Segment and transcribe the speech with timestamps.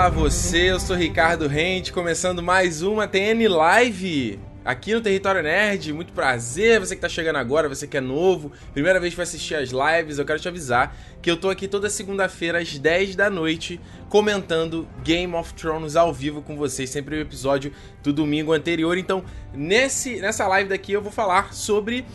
[0.00, 5.92] Olá você, eu sou Ricardo Rente, começando mais uma TN Live aqui no Território Nerd.
[5.92, 9.24] Muito prazer, você que tá chegando agora, você que é novo, primeira vez que vai
[9.24, 13.14] assistir as lives, eu quero te avisar que eu tô aqui toda segunda-feira às 10
[13.14, 13.78] da noite
[14.08, 17.70] comentando Game of Thrones ao vivo com vocês, sempre o episódio
[18.02, 18.96] do domingo anterior.
[18.96, 19.22] Então,
[19.52, 22.06] nesse nessa live daqui eu vou falar sobre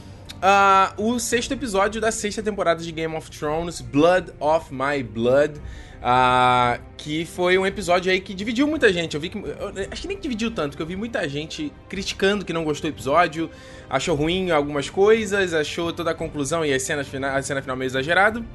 [0.41, 5.59] uh, o sexto episódio da sexta temporada de Game of Thrones, Blood of My Blood.
[6.05, 9.15] Uh, que foi um episódio aí que dividiu muita gente.
[9.15, 9.39] Eu vi que.
[9.39, 12.91] Eu, acho que nem dividiu tanto, porque eu vi muita gente criticando que não gostou
[12.91, 13.49] do episódio,
[13.89, 17.87] achou ruim algumas coisas, achou toda a conclusão e a cena a cena final meio
[17.87, 18.45] exagerado.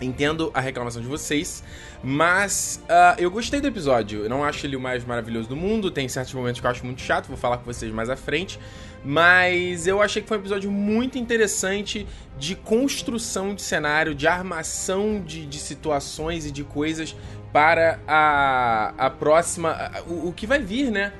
[0.00, 1.62] Entendo a reclamação de vocês,
[2.02, 4.24] mas uh, eu gostei do episódio.
[4.24, 6.84] Eu não acho ele o mais maravilhoso do mundo, tem certos momentos que eu acho
[6.84, 8.58] muito chato, vou falar com vocês mais à frente.
[9.04, 12.06] Mas eu achei que foi um episódio muito interessante
[12.38, 17.14] de construção de cenário, de armação de, de situações e de coisas
[17.52, 19.92] para a, a próxima.
[20.06, 21.12] O, o, que vai vir, né?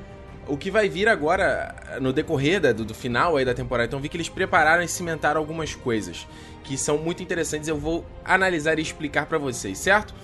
[0.48, 3.86] O que vai vir agora no decorrer da, do, do final aí da temporada.
[3.86, 6.26] Então vi que eles prepararam e cimentaram algumas coisas
[6.64, 7.68] que são muito interessantes.
[7.68, 10.14] Eu vou analisar e explicar para vocês, certo?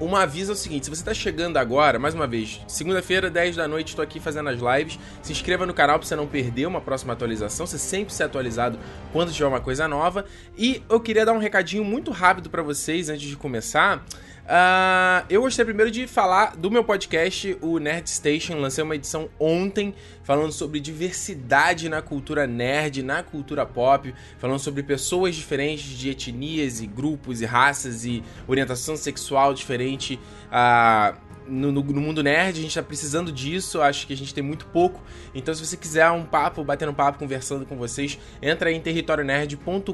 [0.00, 3.56] Um aviso é o seguinte, se você está chegando agora, mais uma vez, segunda-feira, 10
[3.56, 4.96] da noite, estou aqui fazendo as lives.
[5.20, 8.78] Se inscreva no canal para você não perder uma próxima atualização, você sempre ser atualizado
[9.12, 10.24] quando tiver uma coisa nova.
[10.56, 14.04] E eu queria dar um recadinho muito rápido para vocês antes de começar.
[14.48, 18.58] Uh, eu gostaria primeiro de falar do meu podcast, o Nerd Station.
[18.58, 24.82] Lancei uma edição ontem falando sobre diversidade na cultura nerd, na cultura pop, falando sobre
[24.82, 30.18] pessoas diferentes de etnias e grupos e raças e orientação sexual diferente.
[30.46, 34.32] Uh, no, no, no, mundo nerd, a gente tá precisando disso, acho que a gente
[34.32, 35.02] tem muito pouco.
[35.34, 38.80] Então, se você quiser um papo, batendo um papo, conversando com vocês, entra aí em
[38.80, 39.92] territorionerd.com.br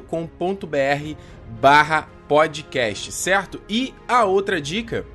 [1.59, 3.61] barra podcast, certo?
[3.69, 5.05] E a outra dica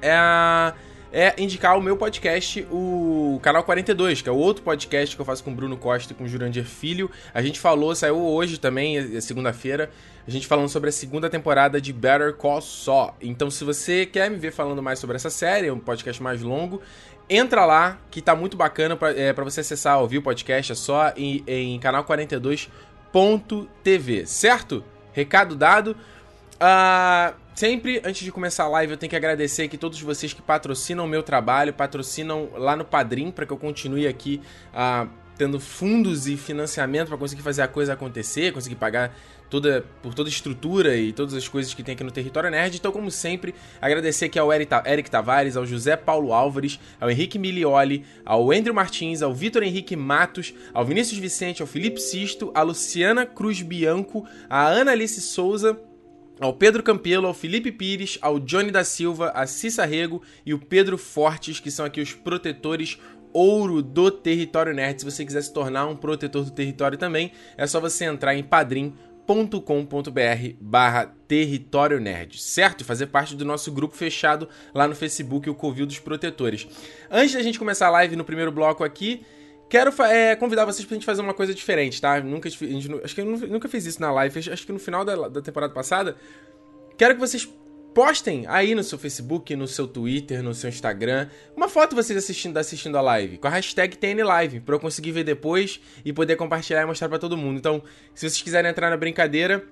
[0.00, 0.72] é
[1.12, 5.26] é indicar o meu podcast, o Canal 42, que é o outro podcast que eu
[5.26, 7.10] faço com o Bruno Costa e com o Jurandir Filho.
[7.34, 9.90] A gente falou, saiu hoje também, é, é segunda-feira,
[10.26, 13.12] a gente falando sobre a segunda temporada de Better Call Saul.
[13.20, 16.40] Então, se você quer me ver falando mais sobre essa série, é um podcast mais
[16.40, 16.80] longo,
[17.28, 20.74] entra lá, que tá muito bacana para é, pra você acessar, ouvir o podcast, é
[20.74, 24.82] só em, em canal42.tv, certo?
[25.12, 25.94] Recado dado.
[26.62, 30.40] Uh, sempre, antes de começar a live, eu tenho que agradecer aqui todos vocês que
[30.40, 34.40] patrocinam o meu trabalho, patrocinam lá no Padrim, para que eu continue aqui
[34.72, 39.12] uh, tendo fundos e financiamento para conseguir fazer a coisa acontecer, conseguir pagar
[39.50, 42.76] toda por toda a estrutura e todas as coisas que tem aqui no Território Nerd.
[42.76, 48.06] Então, como sempre, agradecer aqui ao Eric Tavares, ao José Paulo Álvares, ao Henrique Milioli,
[48.24, 53.26] ao Andrew Martins, ao Vitor Henrique Matos, ao Vinícius Vicente, ao Felipe Sisto, a Luciana
[53.26, 55.76] Cruz Bianco, a Ana Alice Souza,
[56.44, 60.58] ao Pedro Campelo, ao Felipe Pires, ao Johnny da Silva, a Cissa Rego e o
[60.58, 62.98] Pedro Fortes, que são aqui os protetores
[63.32, 65.00] ouro do Território Nerd.
[65.00, 68.42] Se você quiser se tornar um protetor do território também, é só você entrar em
[68.42, 68.92] padrim.com.br
[70.60, 72.84] barra Território Nerd, certo?
[72.84, 76.66] Fazer parte do nosso grupo fechado lá no Facebook, o Covil dos Protetores.
[77.10, 79.24] Antes da gente começar a live no primeiro bloco aqui,
[79.72, 82.20] Quero é, convidar vocês pra gente fazer uma coisa diferente, tá?
[82.20, 84.38] Nunca, gente, acho que eu nunca fiz isso na live.
[84.52, 86.14] Acho que no final da, da temporada passada.
[86.98, 87.48] Quero que vocês
[87.94, 92.58] postem aí no seu Facebook, no seu Twitter, no seu Instagram, uma foto vocês assistindo,
[92.58, 96.82] assistindo a live, com a hashtag TNLive, pra eu conseguir ver depois e poder compartilhar
[96.82, 97.56] e mostrar para todo mundo.
[97.56, 97.82] Então,
[98.14, 99.64] se vocês quiserem entrar na brincadeira,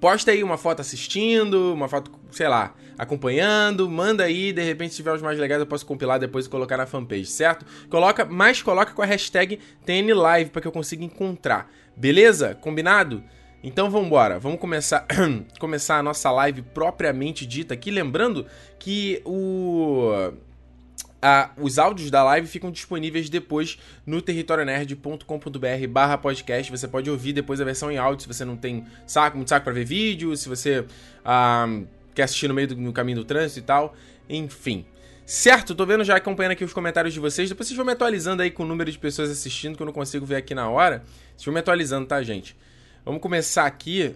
[0.00, 4.96] posta aí uma foto assistindo, uma foto, sei lá, acompanhando, manda aí, de repente se
[4.96, 7.64] tiver os mais legais eu posso compilar depois e colocar na fanpage, certo?
[7.88, 11.70] Coloca, mas coloca com a hashtag TNLive para que eu consiga encontrar.
[11.96, 12.54] Beleza?
[12.54, 13.22] Combinado?
[13.62, 15.04] Então vamos embora, vamos começar
[15.58, 18.46] começar a nossa live propriamente dita aqui, lembrando
[18.78, 20.32] que o
[21.56, 26.70] os áudios da live ficam disponíveis depois no territorionerd.com.br barra podcast.
[26.70, 29.64] Você pode ouvir depois a versão em áudio se você não tem saco, muito saco
[29.64, 30.84] para ver vídeo, se você
[31.24, 31.66] ah,
[32.14, 33.94] quer assistir no meio do no caminho do trânsito e tal.
[34.28, 34.86] Enfim.
[35.26, 37.48] Certo, tô vendo já acompanhando aqui os comentários de vocês.
[37.48, 39.92] Depois vocês vão me atualizando aí com o número de pessoas assistindo, que eu não
[39.92, 41.02] consigo ver aqui na hora.
[41.36, 42.56] Vocês vão me atualizando, tá, gente?
[43.04, 44.14] Vamos começar aqui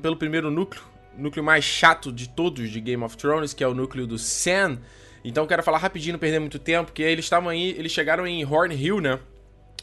[0.00, 0.82] pelo primeiro núcleo.
[1.18, 4.78] Núcleo mais chato de todos de Game of Thrones, que é o núcleo do Sam
[5.24, 8.44] então quero falar rapidinho, não perder muito tempo, que eles estavam aí, eles chegaram em
[8.44, 9.18] Horn Hill, né?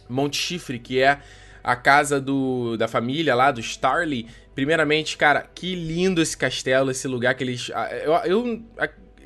[0.10, 1.20] Monte Chifre, que é
[1.64, 4.28] a casa do, da família lá, do Starly.
[4.56, 7.70] Primeiramente, cara, que lindo esse castelo, esse lugar que eles.
[7.74, 8.64] Ah, eu, eu,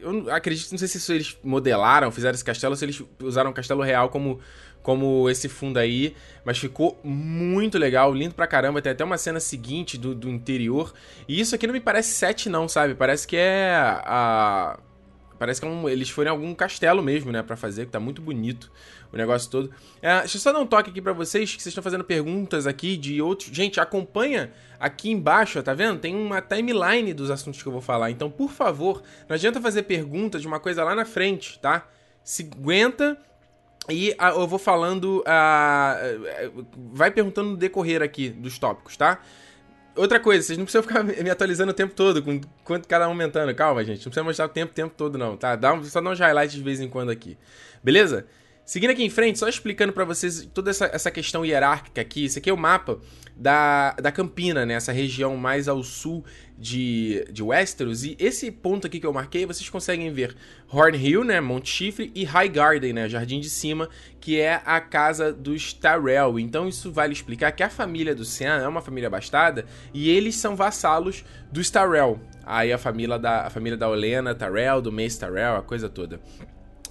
[0.01, 3.83] eu acredito, não sei se eles modelaram, fizeram esse castelo, se eles usaram o castelo
[3.83, 4.39] real como,
[4.81, 8.81] como esse fundo aí, mas ficou muito legal, lindo pra caramba.
[8.81, 10.93] Tem até uma cena seguinte do, do interior.
[11.27, 12.95] E isso aqui não me parece set, não, sabe?
[12.95, 14.79] Parece que é a
[15.41, 17.99] parece que é um, eles foram em algum castelo mesmo, né, para fazer, que tá
[17.99, 18.71] muito bonito
[19.11, 19.71] o negócio todo.
[19.99, 22.67] É, deixa eu só dar um toque aqui para vocês, que vocês estão fazendo perguntas
[22.67, 23.49] aqui de outros.
[23.49, 25.97] Gente, acompanha aqui embaixo, tá vendo?
[25.97, 28.11] Tem uma timeline dos assuntos que eu vou falar.
[28.11, 31.87] Então, por favor, não adianta fazer pergunta de uma coisa lá na frente, tá?
[32.23, 33.17] Se aguenta
[33.89, 35.21] e ah, eu vou falando.
[35.21, 39.19] Uh, vai perguntando no decorrer aqui dos tópicos, tá?
[39.95, 43.11] Outra coisa, vocês não precisam ficar me atualizando o tempo todo, com quanto cada um
[43.11, 43.53] aumentando.
[43.53, 43.97] Calma, gente.
[43.97, 45.55] Não precisa mostrar o tempo tempo todo, não, tá?
[45.55, 47.37] Dá um, só dá uns highlights de vez em quando aqui.
[47.83, 48.25] Beleza?
[48.63, 52.25] Seguindo aqui em frente, só explicando para vocês toda essa, essa questão hierárquica aqui.
[52.25, 52.99] Esse aqui é o mapa
[53.35, 54.75] da, da Campina, né?
[54.75, 56.23] Essa região mais ao sul
[56.57, 58.03] de, de Westeros.
[58.03, 60.35] E esse ponto aqui que eu marquei, vocês conseguem ver
[60.71, 61.41] Horn Hill, né?
[61.41, 63.09] Monte Chifre, e High Garden, né?
[63.09, 66.39] Jardim de Cima, que é a casa dos Tyrell.
[66.39, 70.35] Então isso vale explicar que a família do Sam é uma família bastada e eles
[70.35, 72.19] são vassalos dos Tyrell.
[72.45, 76.21] Aí a família da, a família da Olena Tyrell, do Mace Tyrell, a coisa toda.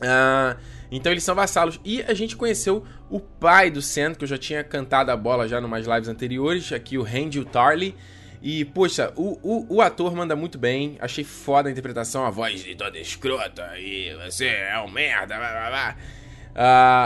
[0.01, 0.59] Uh,
[0.91, 1.81] então eles são vassalos.
[1.85, 5.47] E a gente conheceu o pai do Sam, que eu já tinha cantado a bola
[5.47, 7.95] já em umas lives anteriores, aqui o Randall Tarley.
[8.43, 10.97] E, poxa, o, o, o, ator manda muito bem.
[10.99, 13.79] Achei foda a interpretação, a voz de toda escrota.
[13.79, 15.97] E você é um merda, blá blá blá.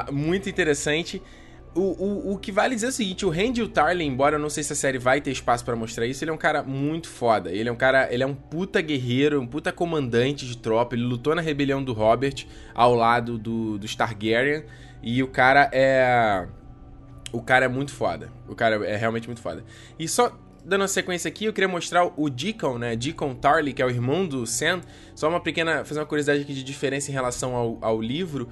[0.09, 1.21] Uh, muito interessante.
[1.75, 4.49] O, o, o que vale dizer é o seguinte, o Randy Tarley, embora eu não
[4.49, 7.09] sei se a série vai ter espaço para mostrar isso, ele é um cara muito
[7.09, 7.51] foda.
[7.51, 10.95] Ele é um cara, ele é um puta guerreiro, um puta comandante de tropa.
[10.95, 14.65] Ele lutou na rebelião do Robert ao lado do, do Targaryen.
[15.03, 16.47] E o cara é.
[17.33, 18.31] O cara é muito foda.
[18.49, 19.65] O cara é realmente muito foda.
[19.99, 20.33] E só
[20.65, 22.97] dando uma sequência aqui, eu queria mostrar o Deacon, né?
[22.97, 24.81] Deacon Tarley, que é o irmão do Sam.
[25.15, 25.85] Só uma pequena.
[25.85, 28.49] fazer uma curiosidade aqui de diferença em relação ao, ao livro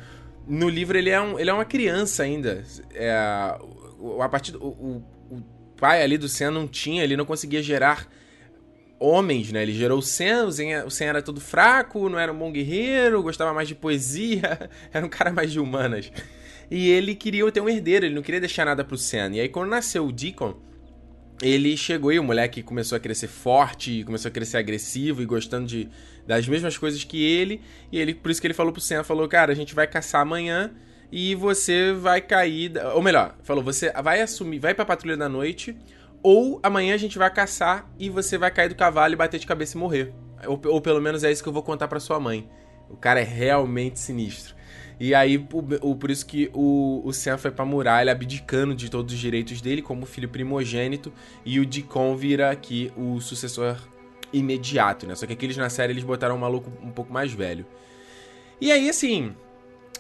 [0.46, 2.64] no livro ele é, um, ele é uma criança ainda.
[2.92, 5.42] É, a partir o, o, o,
[5.76, 8.08] pai ali do Sen não tinha, ele não conseguia gerar
[8.98, 9.62] homens, né?
[9.62, 12.52] Ele gerou o Sen, o Sen, o Sen era todo fraco, não era um bom
[12.52, 16.12] guerreiro, gostava mais de poesia, era um cara mais de humanas.
[16.70, 19.36] E ele queria ter um herdeiro, ele não queria deixar nada pro Sen.
[19.36, 20.54] E aí quando nasceu o Deacon,
[21.42, 25.66] ele chegou e o moleque começou a crescer forte, começou a crescer agressivo e gostando
[25.66, 25.88] de,
[26.26, 27.60] das mesmas coisas que ele.
[27.90, 30.22] E ele, por isso que ele falou pro Sam, falou, cara, a gente vai caçar
[30.22, 30.70] amanhã
[31.10, 35.76] e você vai cair, ou melhor, falou, você vai assumir, vai pra patrulha da noite,
[36.22, 39.46] ou amanhã a gente vai caçar e você vai cair do cavalo e bater de
[39.46, 40.14] cabeça e morrer.
[40.46, 42.48] Ou, ou pelo menos é isso que eu vou contar para sua mãe.
[42.88, 44.54] O cara é realmente sinistro.
[45.04, 48.88] E aí, o, o, por isso que o, o Sam foi pra muralha, abdicando de
[48.88, 51.12] todos os direitos dele como filho primogênito,
[51.44, 53.76] e o Dicon vira aqui o sucessor
[54.32, 55.16] imediato, né?
[55.16, 57.66] Só que aqueles na série eles botaram um maluco um pouco mais velho.
[58.60, 59.34] E aí, assim,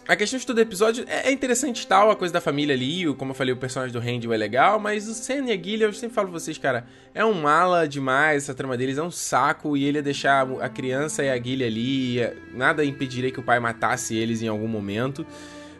[0.06, 3.30] a questão de todo episódio é, é interessante tal, a coisa da família ali, como
[3.30, 5.92] eu falei, o personagem do Randy é legal, mas o Sam e a Gillian, eu
[5.92, 9.76] sempre falo pra vocês, cara, é um mala demais, essa trama deles é um saco,
[9.76, 12.18] e ele ia deixar a criança e a Gillian ali,
[12.52, 15.24] nada impediria que o pai matasse eles em algum momento.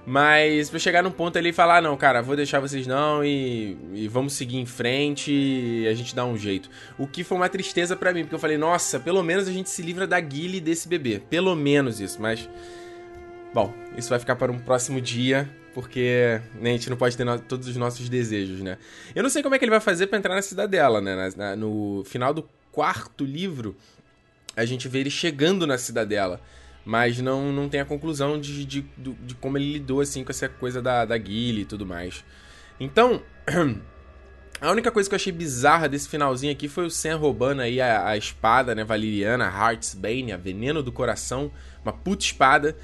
[0.05, 3.25] Mas pra chegar num ponto ali e falar, ah, não, cara, vou deixar vocês não
[3.25, 6.69] e, e, vamos seguir em frente e a gente dá um jeito.
[6.99, 9.71] O que foi uma tristeza para mim, porque eu falei, nossa, pelo menos a gente
[9.71, 11.23] se livra da Guile desse bebê.
[11.31, 12.49] Pelo menos isso, mas.
[13.55, 17.25] Bom, isso vai ficar para um próximo dia, porque né, a gente não pode ter
[17.25, 18.79] no todos os nossos desejos, né?
[19.15, 21.15] Eu não sei como é que ele vai fazer para entrar na cidadela, né?
[21.15, 23.77] Na, na, no final do quarto livro,
[24.57, 26.41] a gente vê ele chegando na cidadela
[26.85, 30.31] mas não, não tem a conclusão de, de, de, de como ele lidou assim com
[30.31, 32.25] essa coisa da, da Guile e tudo mais.
[32.81, 33.23] Então,
[34.61, 37.81] a única coisa que eu achei bizarra desse finalzinho aqui foi o Sam roubando aí
[37.81, 41.53] a, a espada, né, valeriana, Heart's Bane, a veneno do coração,
[41.85, 42.77] uma puta espada.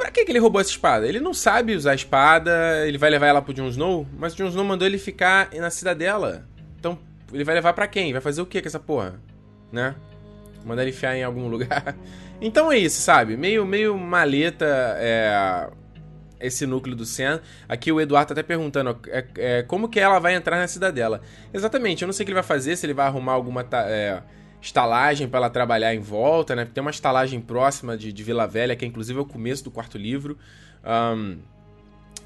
[0.00, 1.06] Pra que, que ele roubou essa espada?
[1.06, 4.36] Ele não sabe usar a espada, ele vai levar ela pro Jon Snow, mas o
[4.38, 6.48] Jon Snow mandou ele ficar na cidadela.
[6.78, 6.98] Então,
[7.30, 8.10] ele vai levar para quem?
[8.10, 9.20] Vai fazer o que com essa porra?
[9.70, 9.94] Né?
[10.64, 11.94] Mandar ele enfiar em algum lugar.
[12.40, 13.36] Então é isso, sabe?
[13.36, 14.64] Meio, meio maleta
[14.96, 15.68] é,
[16.40, 17.38] esse núcleo do Sen.
[17.68, 21.20] Aqui o Eduardo tá até perguntando é, é, como que ela vai entrar na cidadela.
[21.52, 24.22] Exatamente, eu não sei o que ele vai fazer, se ele vai arrumar alguma é,
[24.60, 26.64] estalagem para ela trabalhar em volta, né?
[26.64, 29.70] Tem uma estalagem próxima de, de Vila Velha, que é inclusive é o começo do
[29.70, 30.36] quarto livro.
[30.84, 31.38] Um,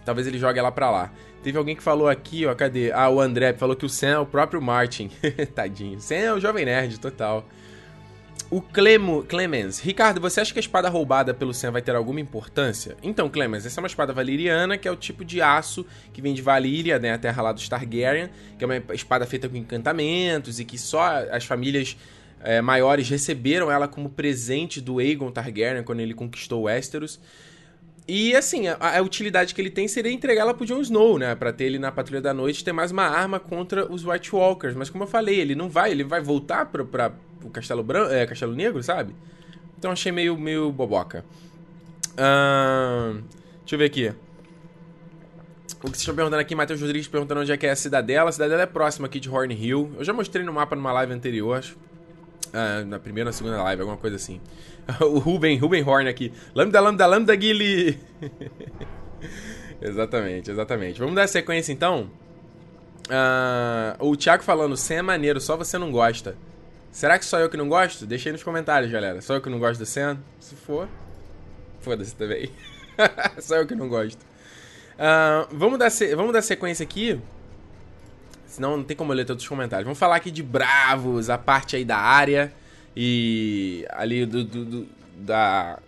[0.05, 1.13] talvez ele jogue ela pra lá.
[1.43, 2.91] Teve alguém que falou aqui, ó, cadê?
[2.93, 5.11] Ah, o André falou que o Sam é o próprio Martin.
[5.55, 6.01] Tadinho.
[6.01, 7.47] Sam é o jovem nerd, total.
[8.51, 9.81] O Clemo, Clemens.
[9.81, 12.97] Ricardo, você acha que a espada roubada pelo Sam vai ter alguma importância?
[13.03, 16.35] Então, Clemens, essa é uma espada valeriana, que é o tipo de aço que vem
[16.35, 20.61] de Valíria, né, a terra lá dos Targaryen, que é uma espada feita com encantamentos
[20.61, 21.97] e que só as famílias
[22.41, 27.21] é, maiores receberam ela como presente do Aegon Targaryen quando ele conquistou Westeros.
[28.07, 31.35] E assim, a, a, utilidade que ele tem seria entregá-la pro Jon Snow, né?
[31.35, 34.75] Pra ter ele na Patrulha da Noite ter mais uma arma contra os White Walkers.
[34.75, 37.13] Mas como eu falei, ele não vai, ele vai voltar pra, pra
[37.43, 39.15] o Castelo Branco, é, Castelo Negro, sabe?
[39.79, 41.25] Então achei meio, meio boboca.
[42.13, 43.23] Uh,
[43.61, 44.09] deixa eu ver aqui.
[44.09, 48.29] O que vocês estão perguntando aqui, Matheus Rodrigues perguntando onde é que é a cidadela.
[48.29, 49.93] A cidadela é próxima aqui de Horn Hill.
[49.99, 51.77] Eu já mostrei no mapa numa live anterior, acho.
[52.55, 54.41] Uh, na primeira ou na segunda live, alguma coisa assim.
[55.03, 56.33] o Ruben, Ruben Horn aqui.
[56.55, 57.99] Lambda, lambda, lambda, Guile.
[59.83, 61.01] exatamente, exatamente.
[61.01, 62.09] Vamos dar sequência então?
[63.09, 66.37] Uh, o Thiago falando, Sam é maneiro, só você não gosta.
[66.93, 68.07] Será que só eu que não gosto?
[68.07, 69.21] Deixa aí nos comentários, galera.
[69.21, 70.17] Só eu que não gosto do Sam?
[70.39, 70.89] Se for,
[71.81, 72.51] foda-se também.
[73.41, 74.23] só eu que não gosto.
[74.95, 77.21] Uh, vamos, dar vamos dar sequência aqui.
[78.55, 79.85] Senão não tem como eu ler todos os comentários.
[79.85, 82.53] Vamos falar aqui de Bravos, a parte aí da área.
[82.97, 85.81] E ali do, do, do da,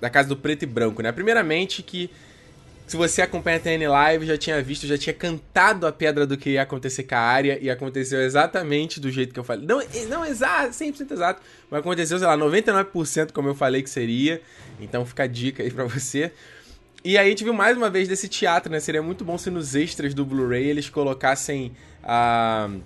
[0.00, 1.10] da casa do preto e branco, né?
[1.10, 2.08] Primeiramente que
[2.86, 6.36] se você acompanha a TN Live, já tinha visto, já tinha cantado a pedra do
[6.36, 9.66] que ia acontecer com a área e aconteceu exatamente do jeito que eu falei.
[9.66, 14.40] Não, não exato, 100% exato, mas aconteceu, sei lá, 99% como eu falei que seria.
[14.78, 16.30] Então fica a dica aí pra você.
[17.06, 18.80] E aí a gente viu mais uma vez desse teatro, né?
[18.80, 22.70] Seria muito bom se nos extras do Blu-ray eles colocassem a.
[22.70, 22.80] Uh,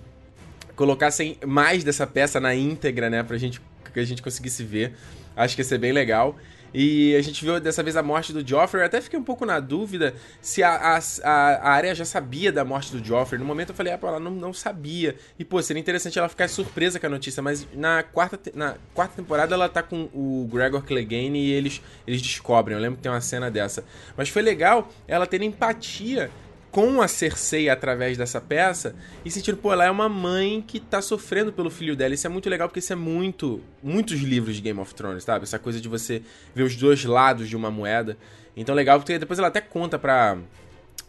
[0.75, 3.23] colocassem mais dessa peça na íntegra, né?
[3.23, 3.61] Pra gente
[3.93, 4.93] que a gente conseguisse ver.
[5.37, 6.37] Acho que ia ser bem legal.
[6.73, 8.81] E a gente viu dessa vez a morte do Joffrey.
[8.81, 12.63] Eu até fiquei um pouco na dúvida se a, a, a área já sabia da
[12.63, 13.39] morte do Joffrey.
[13.39, 15.15] No momento eu falei, ah, ela não, não sabia.
[15.37, 17.41] E, pô, seria interessante ela ficar surpresa com a notícia.
[17.41, 22.21] Mas na quarta, na quarta temporada ela tá com o Gregor Clegane e eles, eles
[22.21, 22.75] descobrem.
[22.77, 23.83] Eu lembro que tem uma cena dessa.
[24.15, 26.29] Mas foi legal ela ter empatia
[26.71, 28.95] com a Cersei através dessa peça
[29.25, 32.13] e sentindo, pô, ela é uma mãe que tá sofrendo pelo filho dela.
[32.13, 33.61] Isso é muito legal porque isso é muito.
[33.81, 35.43] Muitos livros de Game of Thrones, sabe?
[35.43, 36.21] Essa coisa de você
[36.53, 38.17] ver os dois lados de uma moeda.
[38.55, 40.37] Então, legal porque depois ela até conta pra,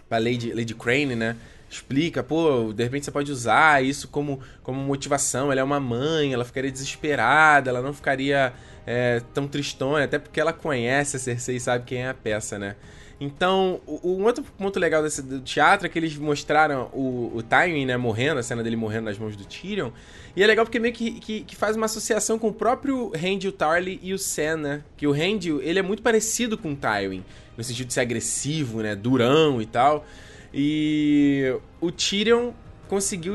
[0.08, 1.36] pra Lady, Lady Crane, né?
[1.68, 5.52] Explica, pô, de repente você pode usar isso como, como motivação.
[5.52, 8.52] Ela é uma mãe, ela ficaria desesperada, ela não ficaria
[8.86, 12.58] é, tão tristonha, até porque ela conhece a Cersei e sabe quem é a peça,
[12.58, 12.76] né?
[13.20, 17.84] Então, um outro ponto legal desse do teatro é que eles mostraram o, o timing,
[17.84, 19.90] né, morrendo, a cena dele morrendo nas mãos do Tyrion.
[20.34, 23.46] E é legal porque meio que, que, que faz uma associação com o próprio Randy,
[23.46, 24.84] o Tarly e o Sam, né?
[24.96, 27.22] Que o Randy, ele é muito parecido com o Tywin,
[27.58, 30.06] no sentido de ser agressivo, né, durão e tal.
[30.52, 32.52] E o Tyrion
[32.88, 33.34] conseguiu,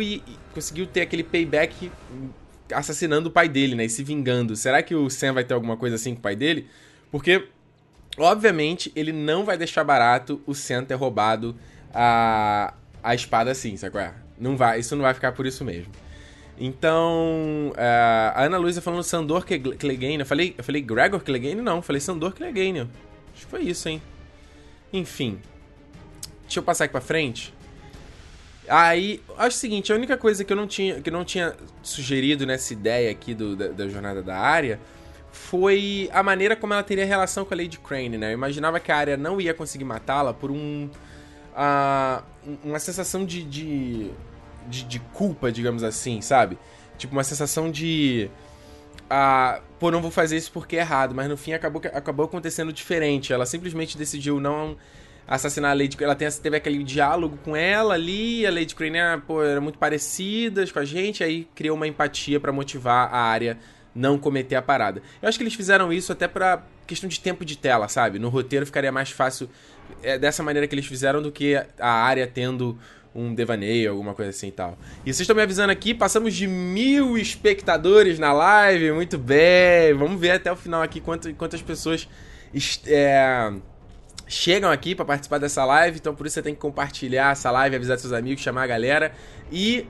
[0.51, 1.91] conseguiu ter aquele payback
[2.73, 4.55] assassinando o pai dele, né, e se vingando.
[4.55, 6.67] Será que o Sam vai ter alguma coisa assim com o pai dele?
[7.11, 7.49] Porque
[8.17, 11.55] Obviamente, ele não vai deixar barato o Sam ter roubado
[11.93, 14.13] a, a espada assim, sabe qual é?
[14.39, 15.91] Não vai, isso não vai ficar por isso mesmo.
[16.57, 20.19] Então, uh, a Ana Luísa falando Sandor Clegane.
[20.19, 21.61] Eu falei, eu falei Gregor Clegane?
[21.61, 22.81] Não, eu falei Sandor Clegane.
[22.81, 24.01] Acho que foi isso, hein?
[24.93, 25.39] Enfim.
[26.43, 27.53] Deixa eu passar aqui pra frente.
[28.67, 31.55] Aí, acho o seguinte, a única coisa que eu não tinha, que eu não tinha
[31.83, 34.79] sugerido nessa ideia aqui do, da, da jornada da área
[35.35, 38.29] foi a maneira como ela teria relação com a Lady Crane, né?
[38.29, 40.89] Eu imaginava que a área não ia conseguir matá-la por um.
[41.53, 42.23] Uh,
[42.63, 44.11] uma sensação de, de,
[44.67, 46.57] de, de, culpa, digamos assim, sabe?
[46.97, 48.29] Tipo, uma sensação de.
[49.03, 52.71] Uh, pô, não vou fazer isso porque é errado, mas no fim acabou, acabou acontecendo
[52.71, 53.33] diferente.
[53.33, 54.77] Ela simplesmente decidiu não
[55.27, 59.21] assassinar a Lady Ela tem, teve aquele diálogo com ela ali, a Lady Crane ah,
[59.25, 63.57] pô, era muito parecidas com a gente, aí criou uma empatia para motivar a área
[63.95, 65.01] não cometer a parada.
[65.21, 68.19] Eu acho que eles fizeram isso até pra questão de tempo de tela, sabe?
[68.19, 69.49] No roteiro ficaria mais fácil
[70.03, 72.77] é, dessa maneira que eles fizeram do que a área tendo
[73.15, 74.77] um devaneio, alguma coisa assim e tal.
[75.05, 79.93] E vocês estão me avisando aqui, passamos de mil espectadores na live, muito bem.
[79.93, 82.09] Vamos ver até o final aqui quantas, quantas pessoas
[82.85, 83.53] é,
[84.27, 85.97] chegam aqui para participar dessa live.
[85.97, 89.13] Então por isso você tem que compartilhar essa live, avisar seus amigos, chamar a galera.
[89.49, 89.87] E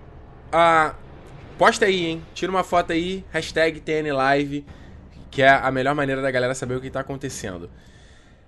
[0.54, 0.96] uh,
[1.58, 2.22] Posta aí, hein?
[2.34, 4.66] Tira uma foto aí, hashtag TNLive,
[5.32, 7.70] que é a melhor maneira da galera saber o que tá acontecendo.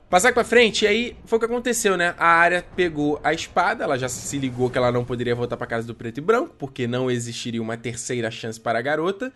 [0.10, 2.16] Passar pra frente, e aí foi o que aconteceu, né?
[2.18, 5.68] A área pegou a espada, ela já se ligou que ela não poderia voltar para
[5.68, 9.32] casa do preto e branco, porque não existiria uma terceira chance para a garota.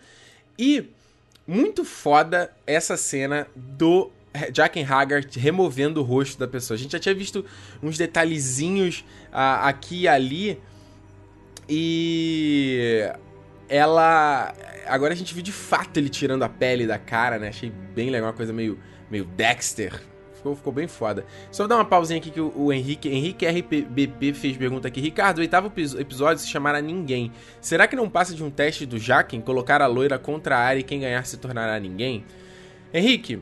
[0.58, 0.90] E
[1.46, 4.10] muito foda essa cena do
[4.50, 6.76] Jack Haggard removendo o rosto da pessoa.
[6.76, 7.44] A gente já tinha visto
[7.82, 10.60] uns detalhezinhos uh, aqui e ali.
[11.68, 13.10] E
[13.72, 14.54] ela.
[14.86, 17.48] Agora a gente viu de fato ele tirando a pele da cara, né?
[17.48, 18.78] Achei bem legal, uma coisa meio,
[19.10, 20.02] meio Dexter.
[20.34, 21.24] Ficou, ficou bem foda.
[21.50, 25.00] Só vou dar uma pausinha aqui que o, Henrique, Henrique RBP fez pergunta aqui.
[25.00, 27.32] Ricardo, o oitavo episódio se chamará Ninguém.
[27.60, 30.80] Será que não passa de um teste do Jacken colocar a loira contra a área
[30.80, 32.24] e quem ganhar se tornará ninguém?
[32.92, 33.40] Henrique,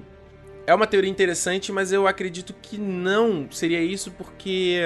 [0.66, 4.78] é uma teoria interessante, mas eu acredito que não seria isso porque.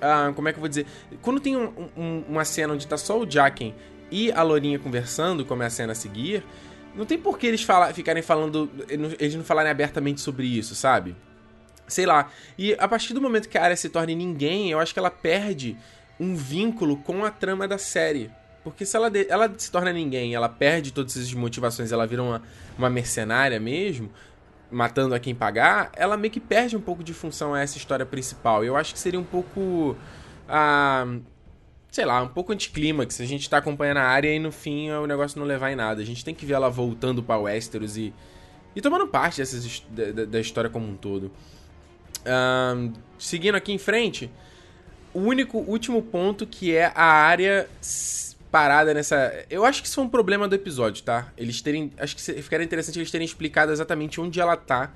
[0.00, 0.86] Ah, como é que eu vou dizer?
[1.22, 3.74] Quando tem um, um, uma cena onde tá só o Jacken
[4.10, 6.44] e a Lourinha conversando, como é a cena a seguir,
[6.94, 8.68] Não tem por que eles fala, ficarem falando.
[8.88, 11.14] Eles não falarem abertamente sobre isso, sabe?
[11.86, 12.30] Sei lá.
[12.58, 15.10] E a partir do momento que a área se torne ninguém, eu acho que ela
[15.10, 15.76] perde
[16.18, 18.30] um vínculo com a trama da série.
[18.62, 22.22] Porque se ela, de, ela se torna ninguém, ela perde todas essas motivações, ela vira
[22.22, 22.42] uma,
[22.76, 24.10] uma mercenária mesmo,
[24.70, 28.04] matando a quem pagar, ela meio que perde um pouco de função a essa história
[28.04, 28.62] principal.
[28.64, 29.96] Eu acho que seria um pouco.
[30.48, 31.06] Ah,
[31.90, 33.20] sei lá, um pouco anticlímax.
[33.20, 36.00] A gente tá acompanhando a área e no fim o negócio não levar em nada.
[36.00, 38.12] A gente tem que ver ela voltando pra Westeros e.
[38.74, 41.30] e tomando parte dessas, da, da história como um todo.
[42.26, 44.30] Um, seguindo aqui em frente,
[45.12, 47.68] o único último ponto que é a área
[48.50, 49.44] parada nessa.
[49.48, 51.32] Eu acho que isso foi um problema do episódio, tá?
[51.36, 51.92] Eles terem.
[51.98, 54.92] Acho que ficaria interessante eles terem explicado exatamente onde ela tá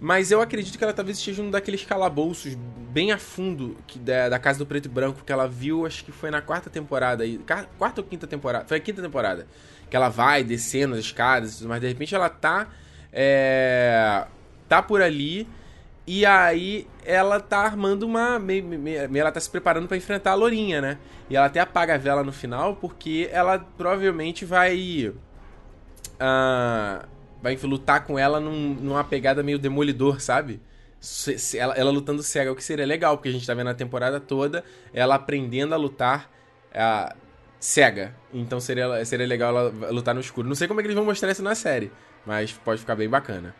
[0.00, 4.28] mas eu acredito que ela talvez esteja um daqueles calabouços bem a fundo que da,
[4.28, 7.24] da Casa do Preto e Branco que ela viu, acho que foi na quarta temporada.
[7.24, 7.40] Aí,
[7.76, 8.64] quarta ou quinta temporada?
[8.66, 9.46] Foi a quinta temporada.
[9.90, 11.80] Que ela vai descendo as escadas e tudo mais.
[11.80, 12.68] De repente ela tá.
[13.12, 14.24] É,
[14.68, 15.48] tá por ali.
[16.06, 18.38] E aí ela tá armando uma.
[18.38, 20.98] Meio, meio, ela tá se preparando para enfrentar a Lourinha, né?
[21.28, 25.12] E ela até apaga a vela no final, porque ela provavelmente vai.
[26.20, 30.60] Uh, vai lutar com ela num, numa pegada meio demolidor, sabe?
[31.00, 33.70] Se, se, ela, ela, lutando cega, o que seria legal, porque a gente tá vendo
[33.70, 36.28] a temporada toda ela aprendendo a lutar
[36.72, 37.16] uh,
[37.60, 38.14] cega.
[38.32, 40.48] Então seria, seria legal ela lutar no escuro.
[40.48, 41.92] Não sei como é que eles vão mostrar isso na série,
[42.26, 43.54] mas pode ficar bem bacana.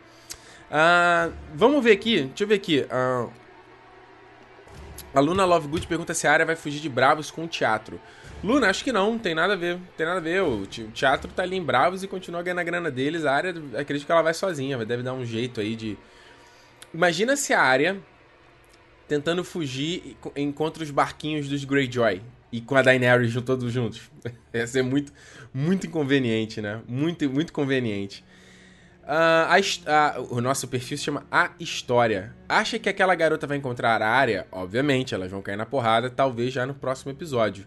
[0.69, 2.85] Uh, vamos ver aqui, deixa eu ver aqui.
[2.85, 3.31] Uh,
[5.13, 7.99] a Luna Lovegood pergunta se a área vai fugir de Bravos com o teatro.
[8.43, 9.77] Luna, acho que não, tem nada a ver.
[9.97, 10.41] Tem nada a ver.
[10.41, 13.25] O teatro tá ali em Bravos e continua ganhando a grana deles.
[13.25, 15.97] A área, acredito que ela vai sozinha, deve dar um jeito aí de.
[16.93, 17.97] Imagina se a área
[19.07, 24.09] tentando fugir encontra os barquinhos dos Greyjoy e com a Daenerys todos juntos.
[24.53, 25.11] Ia ser muito,
[25.53, 26.81] muito inconveniente, né?
[26.87, 28.23] Muito, muito conveniente.
[29.03, 29.09] Uh,
[29.47, 29.55] a,
[29.87, 32.35] a, o nosso perfil se chama A História.
[32.47, 34.47] Acha que aquela garota vai encontrar a área?
[34.51, 37.65] Obviamente, elas vão cair na porrada, talvez já no próximo episódio.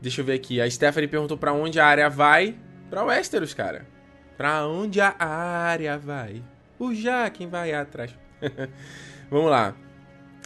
[0.00, 0.60] Deixa eu ver aqui.
[0.60, 2.56] A Stephanie perguntou para onde a área vai.
[2.88, 3.86] Pra Westeros, cara.
[4.36, 6.42] Pra onde a área vai?
[6.78, 8.10] O já quem vai atrás.
[9.30, 9.74] Vamos lá.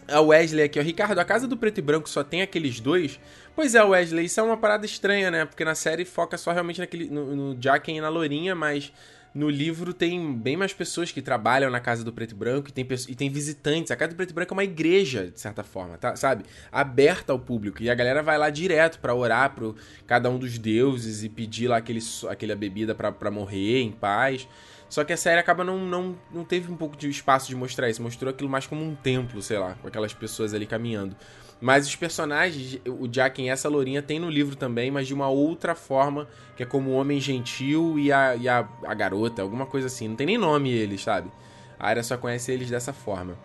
[0.08, 0.82] A Wesley aqui, ó.
[0.82, 3.18] Ricardo, a casa do preto e branco só tem aqueles dois?
[3.54, 5.44] Pois é, Wesley, isso é uma parada estranha, né?
[5.44, 8.92] Porque na série foca só realmente naquele, no, no Jaqen e na Lourinha, mas
[9.34, 12.72] no livro tem bem mais pessoas que trabalham na Casa do Preto e Branco e
[12.72, 13.90] tem, e tem visitantes.
[13.90, 16.14] A Casa do Preto e Branco é uma igreja, de certa forma, tá?
[16.14, 16.44] sabe?
[16.70, 17.82] Aberta ao público.
[17.82, 19.74] E a galera vai lá direto para orar pro
[20.06, 24.46] cada um dos deuses e pedir lá aquele, aquela bebida para morrer em paz.
[24.88, 27.90] Só que a série acaba não, não, não teve um pouco de espaço de mostrar
[27.90, 28.00] isso.
[28.00, 31.16] Mostrou aquilo mais como um templo, sei lá, com aquelas pessoas ali caminhando.
[31.60, 35.28] Mas os personagens, o Jack e essa lourinha tem no livro também, mas de uma
[35.28, 39.64] outra forma, que é como o homem gentil e a, e a, a garota, alguma
[39.64, 40.08] coisa assim.
[40.08, 41.30] Não tem nem nome eles, sabe?
[41.78, 43.36] A área só conhece eles dessa forma.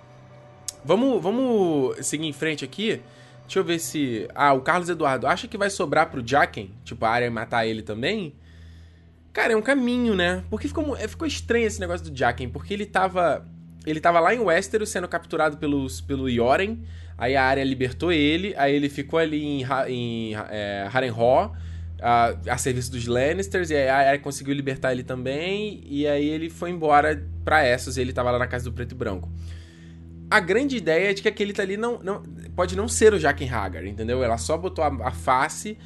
[0.84, 3.02] Vamos, vamos seguir em frente aqui.
[3.44, 4.28] Deixa eu ver se.
[4.36, 5.28] Ah, o Carlos Eduardo.
[5.28, 6.72] Acha que vai sobrar pro Jacken?
[6.84, 8.36] Tipo, a área matar ele também?
[9.34, 10.44] Cara, é um caminho, né?
[10.50, 13.46] Porque ficou, ficou estranho esse negócio do Jacken, porque ele tava.
[13.86, 16.80] Ele tava lá em Westeros sendo capturado pelos, pelo Yoren.
[17.20, 21.54] Aí a área libertou ele, aí ele ficou ali em, em é, Harrenhal,
[22.02, 26.30] a, a, serviço dos Lannisters, e aí a área conseguiu libertar ele também, e aí
[26.30, 29.30] ele foi embora pra Essos, e ele tava lá na casa do Preto e Branco.
[30.32, 32.24] A grande ideia é de que aquele tá ali não, não
[32.56, 34.24] pode não ser o Jaqen Hagar, entendeu?
[34.24, 35.78] Ela só botou a, a face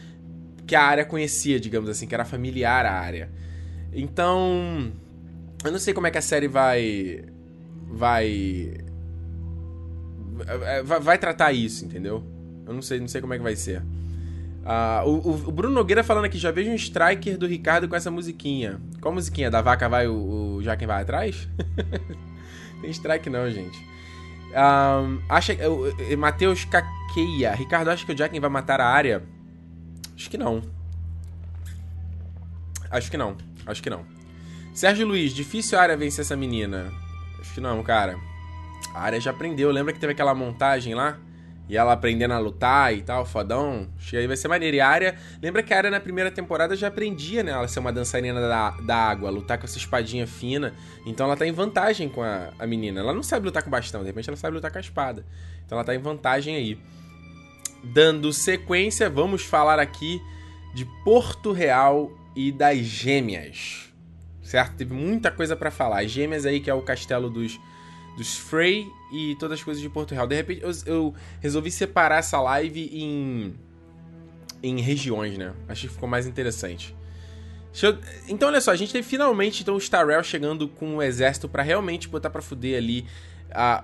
[0.67, 3.32] que a área conhecia, digamos assim, que era familiar à área.
[3.91, 4.91] Então,
[5.65, 7.26] eu não sei como é que a série vai
[7.88, 8.74] vai
[10.84, 12.24] vai, vai tratar isso, entendeu?
[12.65, 13.82] Eu não sei, não sei como é que vai ser.
[14.63, 18.10] Uh, o, o, Bruno Nogueira falando aqui, já vejo um striker do Ricardo com essa
[18.10, 18.80] musiquinha.
[19.02, 19.52] Qual musiquinha?
[19.52, 21.50] Da vaca vai o, o já vai atrás?
[22.82, 23.78] Tem strike não, gente.
[24.54, 27.54] Um, acha uh, Matheus Caqueia.
[27.54, 29.24] Ricardo acha que o Jacken vai matar a área?
[30.15, 30.62] Acho que não.
[32.89, 33.36] Acho que não.
[33.65, 34.06] Acho que não.
[34.74, 36.91] Sérgio Luiz, difícil a área vencer essa menina.
[37.39, 38.17] Acho que não, cara.
[38.93, 39.72] A área já aprendeu.
[39.72, 41.19] Lembra que teve aquela montagem lá?
[41.67, 43.88] E ela aprendendo a lutar e tal, fodão.
[43.98, 44.76] Acho aí vai ser maneiro.
[44.76, 45.15] E a área.
[45.41, 47.52] Lembra que a área na primeira temporada já aprendia, né?
[47.52, 50.74] Ela ser uma dançarina da, da água, lutar com essa espadinha fina.
[51.06, 53.00] Então ela tá em vantagem com a, a menina.
[53.00, 55.26] Ela não sabe lutar com bastão, de repente ela sabe lutar com a espada.
[55.65, 56.78] Então ela tá em vantagem aí.
[57.84, 60.22] Dando sequência, vamos falar aqui
[60.74, 63.93] de Porto Real e das Gêmeas.
[64.41, 64.76] Certo?
[64.76, 66.02] Teve muita coisa para falar.
[66.02, 67.58] As Gêmeas aí, que é o castelo dos
[68.17, 70.28] dos Frey e todas as coisas de Porto Real.
[70.28, 73.56] De repente eu, eu, resolvi separar essa live em,
[74.62, 75.54] em regiões, né?
[75.67, 76.95] Acho que ficou mais interessante.
[77.82, 77.97] Eu...
[78.28, 81.63] Então, olha só, a gente tem finalmente então, o Starrell chegando com o exército para
[81.63, 83.06] realmente botar pra fuder ali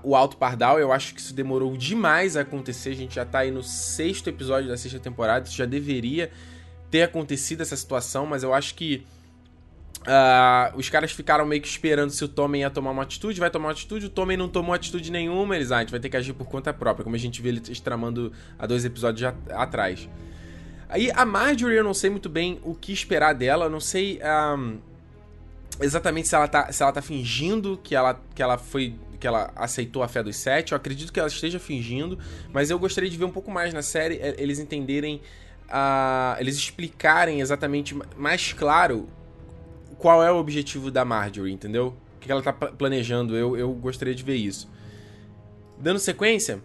[0.04, 0.80] o Alto Pardal.
[0.80, 2.89] Eu acho que isso demorou demais a acontecer.
[2.89, 5.48] A gente já tá aí no sexto episódio da sexta temporada.
[5.48, 6.32] Isso já deveria
[6.89, 9.06] ter acontecido essa situação, mas eu acho que
[10.02, 13.40] uh, os caras ficaram meio que esperando se o Tommen ia tomar uma atitude.
[13.40, 15.56] Vai tomar uma atitude, o Tommen não tomou atitude nenhuma.
[15.56, 17.52] Eles, ah, a gente vai ter que agir por conta própria, como a gente viu
[17.52, 20.08] ele tramando há dois episódios atrás.
[20.88, 24.20] Aí a Marjorie, eu não sei muito bem o que esperar dela, eu não sei
[24.58, 24.80] um,
[25.80, 28.96] exatamente se ela, tá, se ela tá fingindo que ela, que ela foi.
[29.20, 30.72] que ela aceitou a fé dos sete.
[30.72, 32.18] Eu acredito que ela esteja fingindo,
[32.52, 35.22] mas eu gostaria de ver um pouco mais na série é, eles entenderem.
[35.68, 39.08] Uh, eles explicarem exatamente mais claro
[40.00, 41.94] qual é o objetivo da Marjorie, entendeu?
[42.16, 43.36] O que ela tá planejando.
[43.36, 44.70] Eu, eu gostaria de ver isso.
[45.78, 46.62] Dando sequência,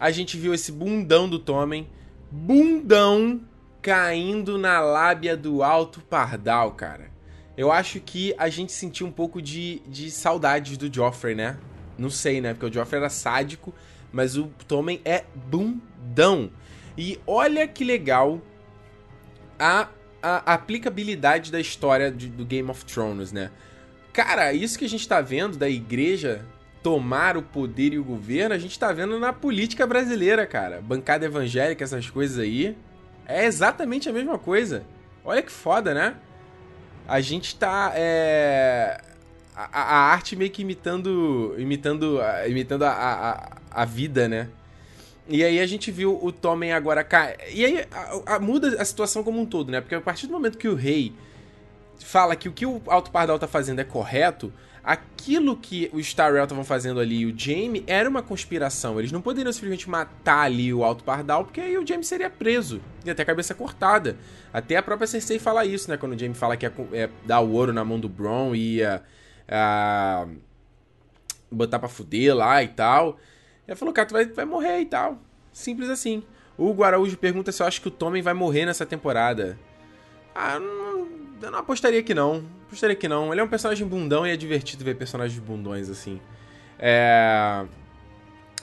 [0.00, 1.88] a gente viu esse bundão do Tommen.
[2.30, 3.40] Bundão
[3.80, 7.10] caindo na lábia do Alto Pardal, cara.
[7.56, 11.58] Eu acho que a gente sentiu um pouco de, de saudades do Joffrey, né?
[11.98, 12.54] Não sei, né?
[12.54, 13.74] Porque o Joffrey era sádico,
[14.12, 16.50] mas o Tommen é bundão.
[16.96, 18.40] E olha que legal
[19.58, 19.88] a,
[20.22, 23.50] a aplicabilidade da história de, do Game of Thrones, né?
[24.12, 26.44] Cara, isso que a gente tá vendo da igreja
[26.82, 30.80] tomar o poder e o governo, a gente tá vendo na política brasileira, cara.
[30.80, 32.76] Bancada evangélica, essas coisas aí.
[33.26, 34.84] É exatamente a mesma coisa.
[35.24, 36.16] Olha que foda, né?
[37.06, 37.92] A gente tá.
[37.94, 39.00] É...
[39.54, 41.54] A, a, arte meio que imitando.
[41.58, 44.48] Imitando, imitando a, a, a vida, né?
[45.28, 47.36] E aí a gente viu o Tommen agora cair.
[47.52, 49.80] E aí a, a, muda a situação como um todo, né?
[49.80, 51.12] Porque a partir do momento que o rei
[51.98, 54.50] fala que o que o Alto Pardal tá fazendo é correto,
[54.82, 58.98] aquilo que os Starrell estavam fazendo ali e o Jaime era uma conspiração.
[58.98, 62.80] Eles não poderiam simplesmente matar ali o Alto Pardal, porque aí o Jaime seria preso
[63.04, 64.16] e até a cabeça cortada.
[64.50, 65.98] Até a própria Cersei fala isso, né?
[65.98, 68.76] Quando o Jaime fala que ia é, dar o ouro na mão do Bron e
[68.76, 69.02] ia
[71.50, 73.18] botar pra fuder lá e tal.
[73.68, 75.20] Ela falou, cara, tu vai, vai morrer e tal.
[75.52, 76.22] Simples assim.
[76.56, 79.58] O Hugo Araújo pergunta se eu acho que o Tommen vai morrer nessa temporada.
[80.34, 81.06] Ah, não,
[81.42, 82.44] eu não apostaria que não.
[82.66, 83.30] Apostaria que não.
[83.30, 86.18] Ele é um personagem bundão e é divertido ver personagens bundões assim.
[86.78, 87.64] É.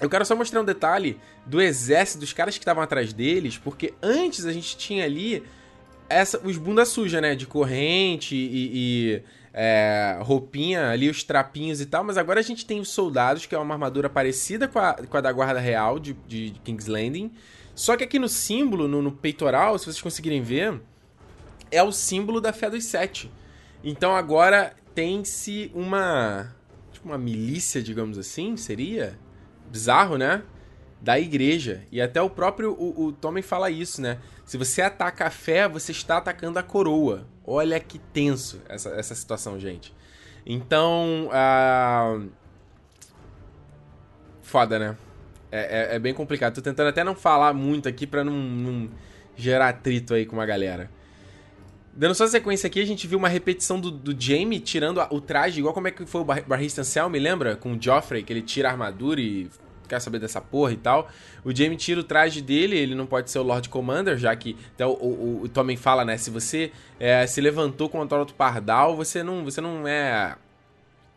[0.02, 3.94] Eu quero só mostrar um detalhe do exército, dos caras que estavam atrás deles, porque
[4.02, 5.41] antes a gente tinha ali
[6.10, 7.36] essa, os bunda suja, né?
[7.36, 9.24] De corrente e, e
[9.58, 13.56] é, roupinha ali, os trapinhos e tal, mas agora a gente tem os soldados, que
[13.56, 17.32] é uma armadura parecida com a, com a da Guarda Real de, de King's Landing.
[17.74, 20.82] Só que aqui no símbolo, no, no peitoral, se vocês conseguirem ver,
[21.72, 23.32] é o símbolo da fé dos sete.
[23.82, 26.54] Então agora tem-se uma.
[26.91, 29.18] Tipo, uma milícia, digamos assim, seria?
[29.72, 30.44] Bizarro, né?
[31.02, 31.84] Da igreja.
[31.94, 34.18] E até o próprio o, o Tommen fala isso, né?
[34.46, 37.26] Se você ataca a fé, você está atacando a coroa.
[37.45, 39.93] Olha que tenso essa, essa situação, gente.
[40.45, 41.29] Então.
[41.29, 42.29] Uh...
[44.41, 44.97] Foda, né?
[45.51, 46.55] É, é, é, bem complicado.
[46.55, 48.89] Tô tentando até não falar muito aqui pra não, não
[49.36, 50.89] gerar atrito aí com uma galera.
[51.93, 55.60] Dando só sequência aqui, a gente viu uma repetição do, do Jamie tirando o traje,
[55.60, 57.55] igual como é que foi o Bar Barristan me lembra?
[57.55, 59.49] Com o Joffrey, que ele tira a armadura e
[59.88, 61.10] quer saber dessa porra e tal.
[61.43, 64.56] O Jamie tira o traje dele, ele não pode ser o Lord Commander, já que
[64.74, 66.17] até o, o, o Tommen fala, né?
[66.17, 70.36] Se você é, se levantou contra o Pardal, você não, você não é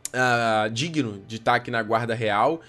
[0.08, 2.60] uh, digno de estar aqui na Guarda Real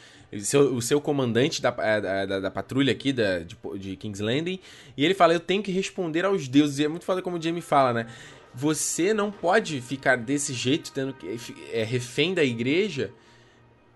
[0.41, 4.59] seu, o seu comandante da, é, da, da, patrulha aqui da, de, de, King's Landing,
[4.95, 6.79] e ele fala: Eu tenho que responder aos deuses.
[6.79, 8.05] E é muito foda como o Jamie fala, né?
[8.53, 11.39] Você não pode ficar desse jeito, tendo que
[11.71, 13.11] é, refém da igreja,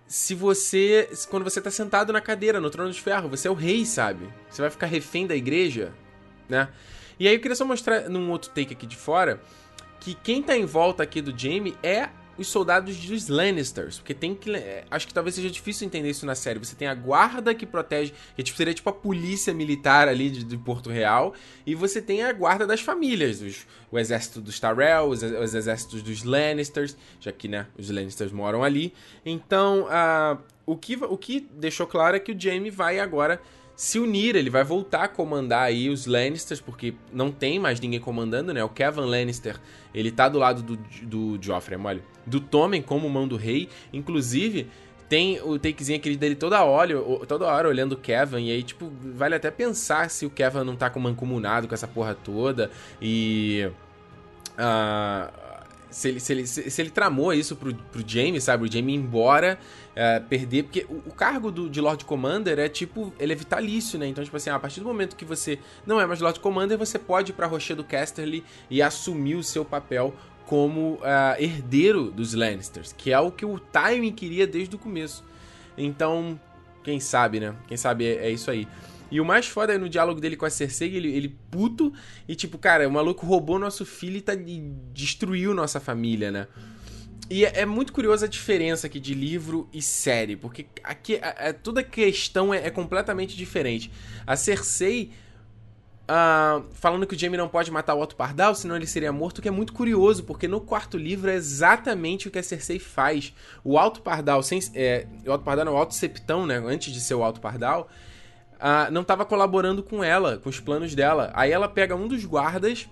[0.07, 1.09] se você.
[1.29, 4.27] Quando você tá sentado na cadeira, no trono de ferro, você é o rei, sabe?
[4.49, 5.93] Você vai ficar refém da igreja,
[6.47, 6.69] né?
[7.19, 9.41] E aí eu queria só mostrar num outro take aqui de fora
[9.99, 14.33] que quem tá em volta aqui do Jamie é os soldados dos Lannisters, porque tem
[14.33, 16.59] que é, acho que talvez seja difícil entender isso na série.
[16.59, 20.43] Você tem a guarda que protege, que tipo, seria tipo a polícia militar ali de,
[20.43, 21.33] de Porto Real,
[21.65, 26.01] e você tem a guarda das famílias, os, o exército dos Tyrell, os, os, exércitos
[26.01, 28.93] dos Lannisters, já que né, os Lannisters moram ali.
[29.25, 33.41] Então, uh, o que o que deixou claro é que o Jaime vai agora
[33.75, 37.99] se unir, ele vai voltar a comandar aí os Lannisters, porque não tem mais ninguém
[37.99, 38.63] comandando, né?
[38.63, 39.59] O Kevin Lannister,
[39.93, 44.67] ele tá do lado do, do Joffrey, mole, do Tommen como mão do rei, inclusive
[45.09, 46.93] tem o takezinho aquele dele toda hora,
[47.27, 50.75] toda hora olhando o Kevin, e aí, tipo, vale até pensar se o Kevin não
[50.75, 52.69] tá com mancomunado com essa porra toda,
[53.01, 53.69] e...
[54.53, 55.43] Uh,
[55.93, 58.63] se ele, se ele, se ele tramou isso pro, pro Jamie, sabe?
[58.63, 59.59] O ir embora,
[59.95, 60.63] é, perder.
[60.63, 63.13] Porque o, o cargo do, de Lord Commander é tipo.
[63.19, 64.07] Ele é vitalício, né?
[64.07, 66.97] Então, tipo assim, a partir do momento que você não é mais Lord Commander, você
[66.97, 70.13] pode ir pra Rochedo Casterly e assumir o seu papel
[70.45, 75.23] como uh, herdeiro dos Lannisters, que é o que o Tywin queria desde o começo.
[75.77, 76.39] Então,
[76.83, 77.55] quem sabe, né?
[77.67, 78.67] Quem sabe é, é isso aí.
[79.09, 81.93] E o mais foda é no diálogo dele com a Cersei, ele, ele puto
[82.27, 86.47] e tipo, cara, o maluco roubou nosso filho e, tá, e destruiu nossa família, né?
[87.29, 91.49] E é, é, muito curiosa a diferença aqui de livro e série, porque aqui a,
[91.49, 93.91] a, toda a questão é, é, completamente diferente.
[94.27, 95.11] A Cersei
[96.03, 99.41] uh, falando que o Jaime não pode matar o Otto Pardal, senão ele seria morto,
[99.41, 103.33] que é muito curioso, porque no quarto livro é exatamente o que a Cersei faz.
[103.63, 106.99] O Alto Pardal, sem, é, o Alto Pardal não, o Alto Septão, né, antes de
[106.99, 107.89] ser o Alto Pardal,
[108.53, 111.31] uh, não estava colaborando com ela, com os planos dela.
[111.33, 112.87] Aí ela pega um dos guardas,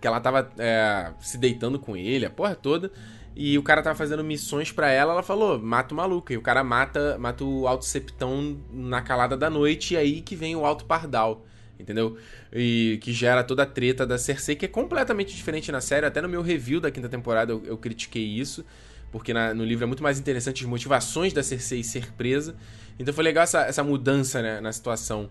[0.00, 2.92] que ela tava é, se deitando com ele, a porra toda,
[3.36, 6.32] e o cara tava fazendo missões para ela, ela falou, mata o maluco.
[6.32, 10.34] E o cara mata, mata o Alto Septão na calada da noite, e aí que
[10.34, 11.44] vem o Alto Pardal
[11.78, 12.16] entendeu?
[12.52, 16.06] E que gera toda a treta da Cersei, que é completamente diferente na série.
[16.06, 18.64] Até no meu review da quinta temporada eu, eu critiquei isso,
[19.12, 22.56] porque na, no livro é muito mais interessante as motivações da Cersei ser presa.
[22.98, 25.28] Então foi legal essa, essa mudança né, na situação.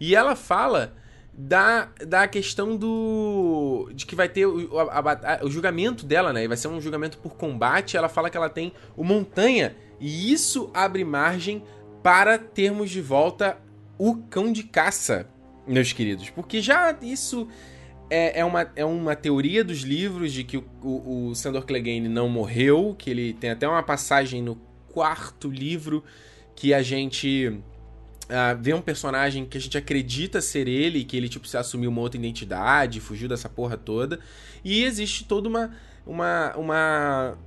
[0.00, 0.94] E ela fala
[1.32, 3.90] da, da questão do.
[3.94, 6.46] de que vai ter o, a, a, o julgamento dela, né?
[6.46, 7.96] Vai ser um julgamento por combate.
[7.96, 9.74] Ela fala que ela tem o Montanha.
[9.98, 11.62] E isso abre margem
[12.02, 13.58] para termos de volta
[13.96, 15.28] o cão de caça,
[15.66, 16.28] meus queridos.
[16.28, 17.48] Porque já isso
[18.10, 22.08] é, é, uma, é uma teoria dos livros de que o, o, o Sandor Clegane
[22.08, 24.56] não morreu, que ele tem até uma passagem no
[24.92, 26.04] quarto livro
[26.54, 27.58] que a gente
[28.32, 32.00] uh, um personagem que a gente acredita ser ele, que ele tipo se assumiu uma
[32.00, 34.18] outra identidade, fugiu dessa porra toda,
[34.64, 35.70] e existe toda uma
[36.06, 37.38] uma uma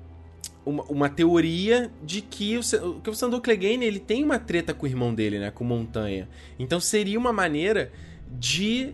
[0.66, 2.62] uma, uma teoria de que o,
[3.02, 6.28] que o Sandor Clegane ele tem uma treta com o irmão dele, né, com Montanha.
[6.58, 7.92] Então seria uma maneira
[8.32, 8.94] de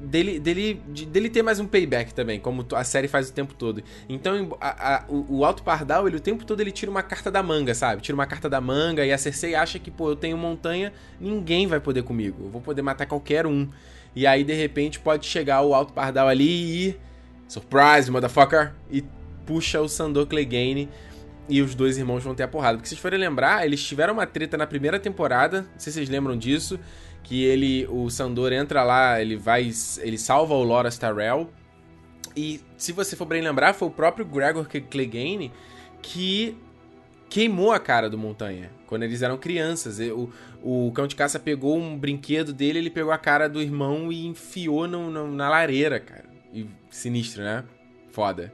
[0.00, 3.54] dele, dele, de, dele ter mais um payback também, como a série faz o tempo
[3.54, 3.82] todo.
[4.08, 7.30] Então, a, a, o, o Alto Pardal, ele o tempo todo ele tira uma carta
[7.30, 8.00] da manga, sabe?
[8.02, 11.66] Tira uma carta da manga e a Cersei acha que, pô, eu tenho montanha, ninguém
[11.66, 12.44] vai poder comigo.
[12.44, 13.68] Eu vou poder matar qualquer um.
[14.14, 16.96] E aí, de repente, pode chegar o Alto Pardal ali e.
[17.46, 18.72] Surprise, motherfucker!
[18.90, 19.02] E
[19.46, 20.88] puxa o Sandor Clegane
[21.48, 22.76] e os dois irmãos vão ter a porrada.
[22.76, 25.98] Porque se vocês forem lembrar, eles tiveram uma treta na primeira temporada, não sei se
[25.98, 26.78] vocês lembram disso
[27.22, 31.50] que ele, o Sandor entra lá, ele vai, ele salva o Loras Tyrell.
[32.34, 35.52] E se você for bem lembrar, foi o próprio Gregor Clegane
[36.00, 36.56] que
[37.28, 39.98] queimou a cara do Montanha quando eles eram crianças.
[40.00, 40.30] O,
[40.62, 44.26] o cão de caça pegou um brinquedo dele, ele pegou a cara do irmão e
[44.26, 46.24] enfiou no, no, na lareira, cara.
[46.52, 47.62] E sinistro, né?
[48.10, 48.52] Foda.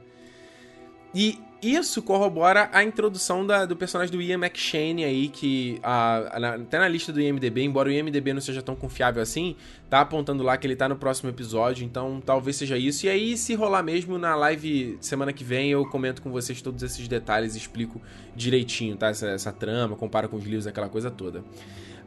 [1.13, 6.55] E isso corrobora a introdução da, do personagem do Ian McShane aí, que a, a,
[6.55, 9.55] até na lista do IMDB, embora o IMDB não seja tão confiável assim,
[9.89, 13.05] tá apontando lá que ele tá no próximo episódio, então talvez seja isso.
[13.05, 16.83] E aí, se rolar mesmo na live semana que vem, eu comento com vocês todos
[16.83, 18.01] esses detalhes e explico
[18.35, 19.07] direitinho, tá?
[19.07, 21.43] Essa, essa trama, comparo com os livros, aquela coisa toda.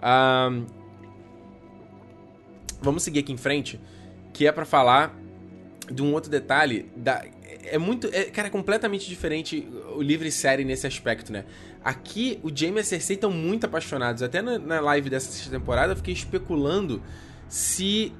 [0.02, 0.66] Um,
[2.80, 3.80] vamos seguir aqui em frente,
[4.32, 5.16] que é para falar
[5.90, 7.24] de um outro detalhe da
[7.74, 8.08] é muito.
[8.12, 11.44] É, cara, é completamente diferente o livre série nesse aspecto, né?
[11.82, 14.22] Aqui, o Jamie e a Cersei estão muito apaixonados.
[14.22, 17.02] Até na, na live dessa sexta temporada eu fiquei especulando
[17.48, 18.12] se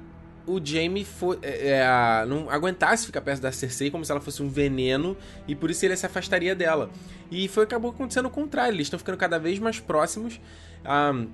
[0.47, 4.41] o Jamie for, é, é, não aguentasse ficar perto da Cersei como se ela fosse
[4.41, 5.15] um veneno
[5.47, 6.89] e por isso ele se afastaria dela.
[7.29, 10.41] E foi acabou acontecendo o contrário, eles estão ficando cada vez mais próximos.
[10.83, 11.27] Um,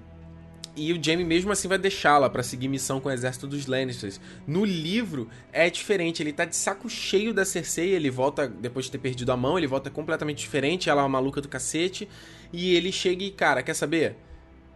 [0.75, 4.19] e o Jaime mesmo assim vai deixá-la para seguir missão com o exército dos Lannisters.
[4.45, 8.91] No livro é diferente, ele tá de saco cheio da Cersei, ele volta depois de
[8.91, 12.07] ter perdido a mão, ele volta completamente diferente, ela é uma maluca do cacete,
[12.51, 14.15] e ele chega e, cara, quer saber?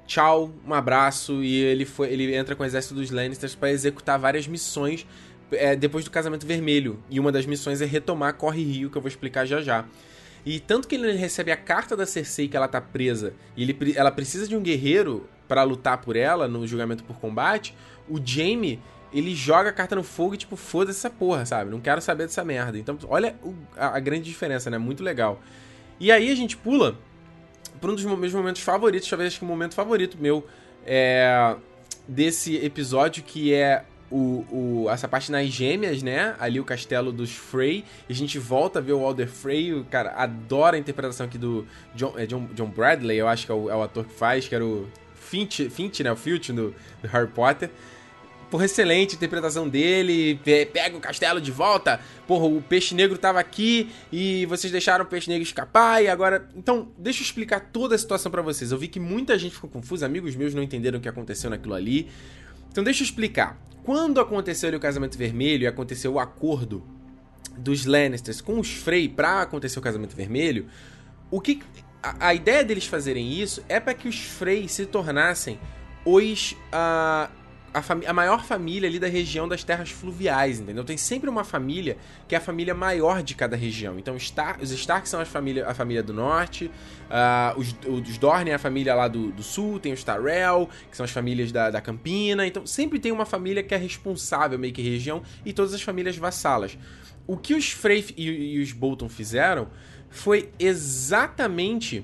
[0.07, 4.17] Tchau, um abraço, e ele foi, ele entra com o exército dos Lannisters para executar
[4.17, 5.05] várias missões
[5.51, 7.03] é, depois do Casamento Vermelho.
[7.09, 9.85] E uma das missões é retomar Corre Rio, que eu vou explicar já já.
[10.45, 13.93] E tanto que ele recebe a carta da Cersei que ela tá presa, e ele,
[13.95, 17.75] ela precisa de um guerreiro para lutar por ela no julgamento por combate,
[18.07, 18.79] o Jaime
[19.12, 21.71] ele joga a carta no fogo e, tipo, foda essa porra, sabe?
[21.71, 22.77] Não quero saber dessa merda.
[22.77, 23.35] Então, olha
[23.75, 24.77] a, grande diferença, né?
[24.77, 25.41] Muito legal.
[25.99, 26.95] E aí a gente pula
[27.81, 30.45] pra um dos meus momentos favoritos, talvez acho que o momento favorito meu
[30.85, 31.55] é,
[32.07, 36.35] desse episódio, que é o, o, essa parte nas gêmeas, né?
[36.39, 37.83] Ali o castelo dos Frey.
[38.07, 39.73] E a gente volta a ver o Alder Frey.
[39.73, 43.51] O cara adora a interpretação aqui do John, é John, John Bradley, eu acho que
[43.51, 44.88] é o, é o ator que faz, que era o
[45.30, 46.12] Finch, Finch né?
[46.12, 47.70] O Filch do, do Harry Potter.
[48.50, 50.39] porra, excelente interpretação dele,
[50.74, 55.08] pega o castelo de volta, porra, o peixe negro tava aqui e vocês deixaram o
[55.08, 56.50] peixe negro escapar e agora...
[56.56, 58.72] Então, deixa eu explicar toda a situação para vocês.
[58.72, 61.76] Eu vi que muita gente ficou confusa, amigos meus não entenderam o que aconteceu naquilo
[61.76, 62.10] ali.
[62.72, 63.56] Então deixa eu explicar.
[63.84, 66.84] Quando aconteceu o casamento vermelho e aconteceu o acordo
[67.56, 70.65] dos Lannisters com os Frey para acontecer o casamento vermelho,
[71.30, 71.62] o que
[72.01, 75.59] a, a ideia deles fazerem isso é para que os Frey se tornassem
[76.05, 77.29] os uh,
[77.73, 80.83] a, a, maior família ali da região das terras fluviais, entendeu?
[80.83, 83.99] Tem sempre uma família que é a família maior de cada região.
[83.99, 88.49] Então, Star, os Stark são a família, a família do norte, uh, os, os Dorne
[88.49, 91.69] é a família lá do, do sul, tem os Tyrell, que são as famílias da,
[91.69, 92.45] da Campina.
[92.45, 96.17] Então, sempre tem uma família que é responsável meio que região e todas as famílias
[96.17, 96.77] vassalas.
[97.27, 99.67] O que os Frey e, e os Bolton fizeram
[100.10, 102.04] foi exatamente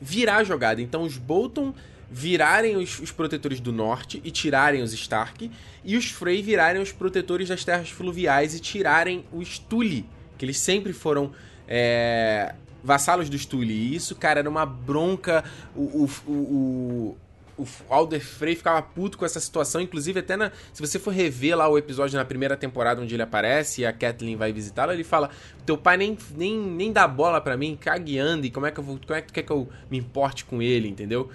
[0.00, 0.80] virar a jogada.
[0.82, 1.74] Então os Bolton
[2.10, 5.50] virarem os, os, protetores do norte e tirarem os Stark,
[5.84, 10.06] e os Frey virarem os protetores das terras fluviais e tirarem os Tully,
[10.38, 11.32] que eles sempre foram
[11.66, 13.72] é, vassalos dos Tully.
[13.72, 15.42] E isso, cara, era uma bronca.
[15.74, 17.16] O, o, o,
[17.56, 21.56] o Alder Frey ficava puto com essa situação, inclusive até na, se você for rever
[21.56, 25.04] lá o episódio na primeira temporada onde ele aparece e a Kathleen vai visitá-lo, ele
[25.04, 25.30] fala:
[25.64, 28.84] "Teu pai nem, nem, nem dá bola para mim, cagueando, e como é que eu
[28.84, 31.30] vou, como é que tu quer que eu me importe com ele, entendeu?"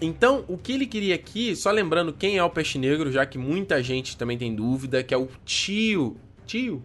[0.00, 3.38] Então, o que ele queria aqui, só lembrando quem é o Peixe Negro, já que
[3.38, 6.82] muita gente também tem dúvida, que é o tio, tio,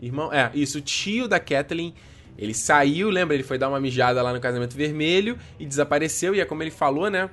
[0.00, 1.92] irmão, é, isso, o tio da Kathleen,
[2.38, 6.40] ele saiu, lembra, ele foi dar uma mijada lá no Casamento Vermelho e desapareceu, e
[6.40, 7.30] é como ele falou, né,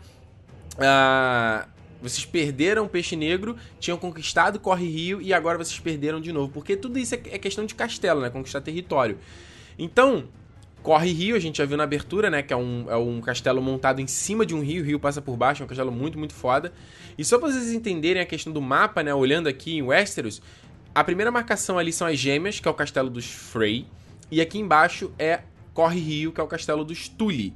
[0.77, 1.67] ah,
[2.01, 6.51] vocês perderam Peixe Negro, tinham conquistado Corre Rio e agora vocês perderam de novo.
[6.51, 8.29] Porque tudo isso é, é questão de castelo, né?
[8.29, 9.17] Conquistar território.
[9.79, 10.25] Então,
[10.81, 12.43] Corre Rio, a gente já viu na abertura, né?
[12.43, 15.21] Que é um, é um castelo montado em cima de um rio, o rio passa
[15.21, 16.73] por baixo, é um castelo muito, muito foda.
[17.17, 19.13] E só pra vocês entenderem a questão do mapa, né?
[19.13, 20.41] Olhando aqui em Westeros,
[20.93, 23.88] a primeira marcação ali são as gêmeas, que é o castelo dos Frey.
[24.29, 27.53] E aqui embaixo é Corre Rio, que é o castelo dos Tully.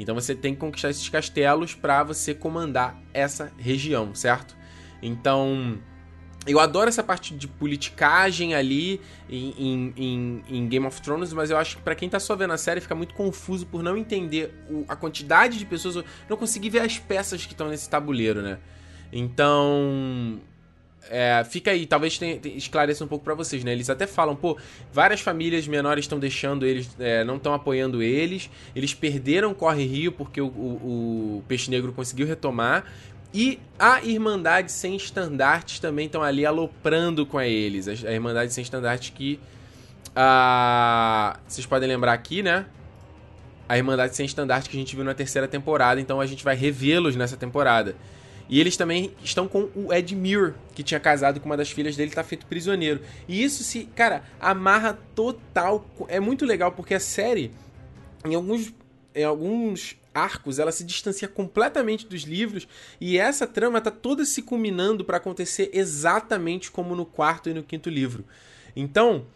[0.00, 4.56] Então você tem que conquistar esses castelos para você comandar essa região, certo?
[5.02, 5.78] Então,
[6.46, 11.58] eu adoro essa parte de politicagem ali em, em, em Game of Thrones, mas eu
[11.58, 14.54] acho que para quem tá só vendo a série fica muito confuso por não entender
[14.70, 18.58] o, a quantidade de pessoas, não conseguir ver as peças que estão nesse tabuleiro, né?
[19.12, 20.40] Então,
[21.08, 23.72] é, fica aí, talvez tenha, esclareça um pouco para vocês, né?
[23.72, 24.56] Eles até falam, pô,
[24.92, 30.12] várias famílias menores estão deixando eles, é, não estão apoiando eles, eles perderam Corre Rio
[30.12, 32.84] porque o, o, o, Peixe Negro conseguiu retomar,
[33.32, 37.86] e a Irmandade Sem Estandartes também estão ali aloprando com eles.
[37.86, 39.38] A, Irmandade Sem Estandartes que.
[41.46, 42.66] Vocês podem lembrar aqui, né?
[43.68, 46.56] A Irmandade Sem Estandarte que a gente viu na terceira temporada, então a gente vai
[46.56, 47.94] revê-los nessa temporada.
[48.50, 51.96] E eles também estão com o Ed Muir, que tinha casado com uma das filhas
[51.96, 53.00] dele, tá feito prisioneiro.
[53.28, 55.88] E isso se, cara, amarra total.
[56.08, 57.52] É muito legal porque a série,
[58.24, 58.74] em alguns,
[59.14, 62.66] em alguns arcos, ela se distancia completamente dos livros
[63.00, 67.62] e essa trama tá toda se culminando para acontecer exatamente como no quarto e no
[67.62, 68.24] quinto livro.
[68.74, 69.26] Então,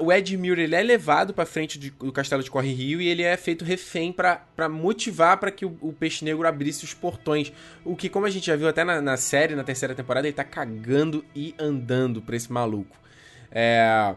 [0.00, 3.08] o Ed Muir ele é levado para frente de, do castelo de Corre Rio e
[3.08, 7.52] ele é feito refém para motivar para que o, o, Peixe Negro abrisse os portões.
[7.84, 10.34] O que, como a gente já viu até na, na série, na terceira temporada, ele
[10.34, 12.96] tá cagando e andando pra esse maluco.
[13.50, 14.14] É...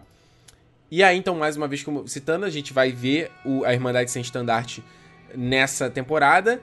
[0.91, 4.11] E aí, então, mais uma vez, como citando, a gente vai ver o, a Irmandade
[4.11, 4.83] Sem Estandarte
[5.35, 6.61] nessa temporada.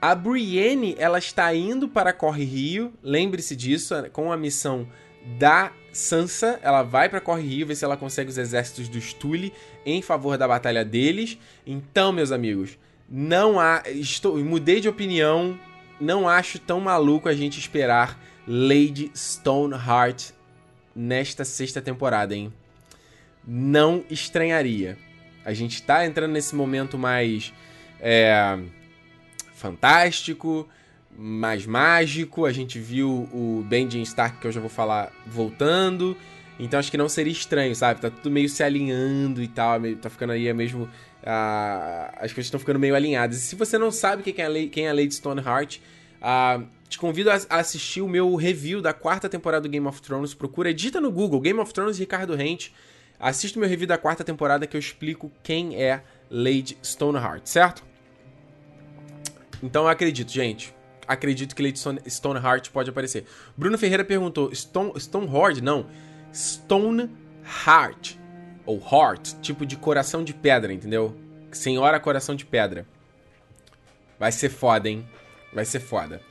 [0.00, 4.88] A Brienne, ela está indo para Corre Rio, lembre-se disso, com a missão
[5.24, 9.52] da Sansa, ela vai para Corre Rio ver se ela consegue os exércitos dos Tully
[9.84, 11.38] em favor da batalha deles.
[11.66, 15.58] Então, meus amigos, não há, estou, mudei de opinião,
[16.00, 20.30] não acho tão maluco a gente esperar Lady Stoneheart
[20.94, 22.52] nesta sexta temporada, hein?
[23.46, 24.96] Não estranharia.
[25.44, 27.52] A gente tá entrando nesse momento mais
[28.00, 28.58] é,
[29.54, 30.68] fantástico,
[31.16, 32.46] mais mágico.
[32.46, 36.16] A gente viu o Benjamin Stark, que eu já vou falar, voltando.
[36.58, 38.00] Então acho que não seria estranho, sabe?
[38.00, 39.80] Tá tudo meio se alinhando e tal.
[40.00, 40.84] Tá ficando aí mesmo.
[40.84, 43.38] Uh, as coisas estão ficando meio alinhadas.
[43.38, 45.78] E se você não sabe quem é a, quem é a Lady Stoneheart,
[46.88, 50.34] te convido a, assistir o meu review da quarta temporada do Game of Thrones.
[50.34, 52.74] Procura, edita no Google Game of Thrones Ricardo Rente.
[53.18, 57.84] Assista o meu review da quarta temporada que eu explico quem é Lady Stoneheart, certo?
[59.62, 60.74] Então eu acredito, gente
[61.06, 63.26] acredito que Lady Stoneheart pode aparecer.
[63.56, 65.62] Bruno Ferreira perguntou: Stone, Stonehorde?
[65.62, 65.86] Não.
[66.32, 68.16] Stoneheart.
[68.64, 71.16] Ou Heart, tipo de coração de pedra, entendeu?
[71.50, 72.86] Senhora Coração de Pedra.
[74.18, 75.04] Vai ser foda, hein?
[75.52, 76.22] Vai ser foda.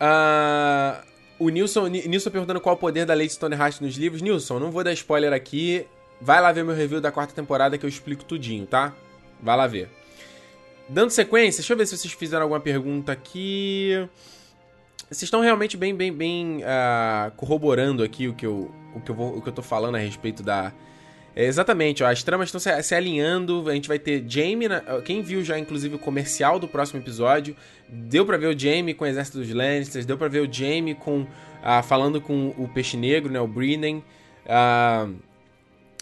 [0.00, 1.06] Uh,
[1.38, 4.20] O Nilson, Nilson perguntando qual o poder da Lady Stoneheart nos livros.
[4.20, 5.86] Nilson, não vou dar spoiler aqui.
[6.20, 8.92] Vai lá ver meu review da quarta temporada que eu explico tudinho, tá?
[9.40, 9.88] Vai lá ver.
[10.88, 14.08] Dando sequência, deixa eu ver se vocês fizeram alguma pergunta aqui.
[15.10, 19.14] Vocês estão realmente bem, bem, bem uh, corroborando aqui o que, eu, o, que eu
[19.14, 20.72] vou, o que eu tô falando a respeito da.
[21.36, 23.68] É, exatamente, ó, as tramas estão se, se, alinhando.
[23.68, 24.66] A gente vai ter Jamie.
[24.66, 27.54] Na, quem viu já, inclusive, o comercial do próximo episódio,
[27.86, 30.94] deu para ver o Jamie com o exército dos Lannisters, deu para ver o Jamie
[30.94, 33.98] com, uh, falando com o Peixe Negro, né, o Brennan.
[34.46, 35.14] Uh,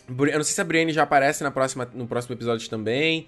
[0.09, 3.26] eu não sei se a Brienne já aparece na próxima, no próximo episódio também.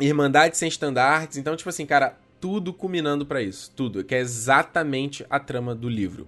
[0.00, 1.36] Irmandade sem estandartes.
[1.36, 3.70] Então, tipo assim, cara, tudo culminando para isso.
[3.76, 4.02] Tudo.
[4.02, 6.26] Que é exatamente a trama do livro.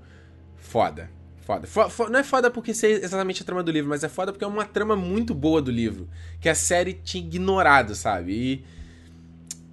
[0.57, 1.11] Foda.
[1.41, 1.67] Foda.
[2.09, 4.49] Não é foda porque ser exatamente a trama do livro, mas é foda porque é
[4.49, 6.09] uma trama muito boa do livro.
[6.41, 8.33] Que a série tinha ignorado, sabe?
[8.33, 8.65] E.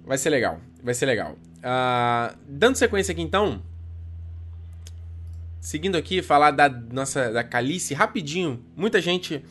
[0.04, 0.60] Vai ser legal.
[0.82, 1.36] Vai ser legal.
[1.58, 3.62] Uh, dando sequência aqui então.
[5.60, 8.64] Seguindo aqui, falar da nossa da Calice rapidinho.
[8.74, 9.44] Muita gente.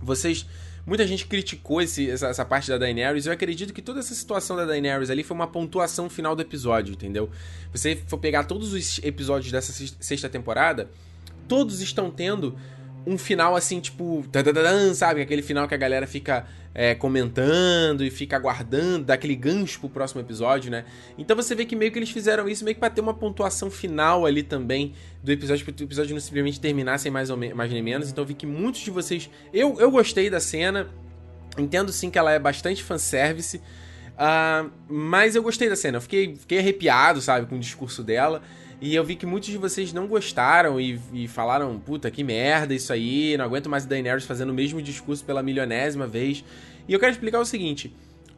[0.00, 0.44] Vocês
[0.84, 3.26] Muita gente criticou esse, essa, essa, parte da Daenerys.
[3.26, 6.92] Eu acredito que toda essa situação da Daenerys ali foi uma pontuação final do episódio,
[6.94, 7.30] entendeu?
[7.70, 10.90] Você for pegar todos os episódios dessa sexta temporada,
[11.46, 12.56] todos estão tendo
[13.06, 14.24] um final assim, tipo,
[14.94, 15.22] sabe?
[15.22, 19.88] Aquele final que a galera fica é, comentando e fica aguardando, dá aquele gancho pro
[19.88, 20.84] próximo episódio, né?
[21.18, 23.70] Então você vê que meio que eles fizeram isso meio que pra ter uma pontuação
[23.70, 27.70] final ali também do episódio, para o episódio não simplesmente terminar sem mais, ou mais
[27.70, 28.10] nem menos.
[28.10, 29.28] Então eu vi que muitos de vocês.
[29.52, 30.88] Eu, eu gostei da cena,
[31.58, 33.60] entendo sim que ela é bastante fanservice.
[34.12, 38.42] Uh, mas eu gostei da cena, eu fiquei, fiquei arrepiado, sabe, com o discurso dela.
[38.82, 42.74] E eu vi que muitos de vocês não gostaram e, e, falaram, puta, que merda
[42.74, 46.44] isso aí, não aguento mais a Daenerys fazendo o mesmo discurso pela milionésima vez.
[46.88, 47.94] E eu quero explicar o seguinte,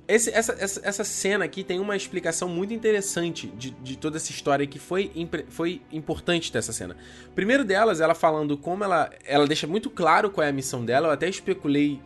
[0.06, 4.30] esse, essa, essa, essa cena aqui tem uma explicação muito interessante de, de toda essa
[4.32, 5.10] história que foi,
[5.48, 6.94] foi importante dessa cena.
[7.34, 11.08] Primeiro delas, ela falando como ela, ela deixa muito claro qual é a missão dela,
[11.08, 12.02] eu até especulei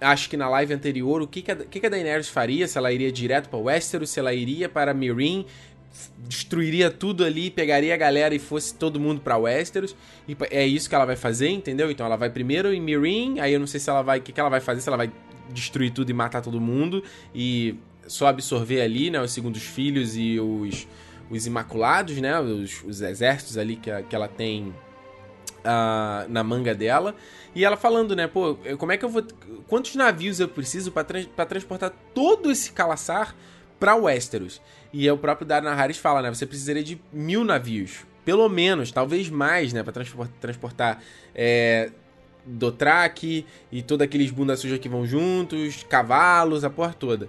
[0.00, 2.78] acho que na live anterior, o que, que, a, que, que a Daenerys faria, se
[2.78, 5.46] ela iria direto para Westeros, se ela iria para Meereen,
[6.18, 9.96] destruiria tudo ali, pegaria a galera e fosse todo mundo para Westeros.
[10.28, 11.90] E é isso que ela vai fazer, entendeu?
[11.90, 14.32] Então ela vai primeiro em Meereen, aí eu não sei se ela vai, o que,
[14.32, 15.10] que ela vai fazer, se ela vai
[15.52, 17.02] destruir tudo e matar todo mundo
[17.34, 17.74] e
[18.06, 20.86] só absorver ali, né, os segundos filhos e os,
[21.28, 24.74] os imaculados, né, os, os exércitos ali que, a, que ela tem
[25.60, 27.14] uh, na manga dela.
[27.54, 29.24] E ela falando, né, pô, como é que eu vou.
[29.66, 33.34] Quantos navios eu preciso para tra transportar todo esse calaçar
[33.80, 34.60] para Westeros?
[34.92, 36.28] E é o próprio Darna Harris fala, né?
[36.32, 38.04] Você precisaria de mil navios.
[38.24, 39.82] Pelo menos, talvez mais, né?
[39.82, 41.02] Pra transportar, transportar
[41.34, 41.90] é,
[42.44, 47.28] Dothraki e todos aqueles bunda suja que vão juntos, cavalos, a porra toda.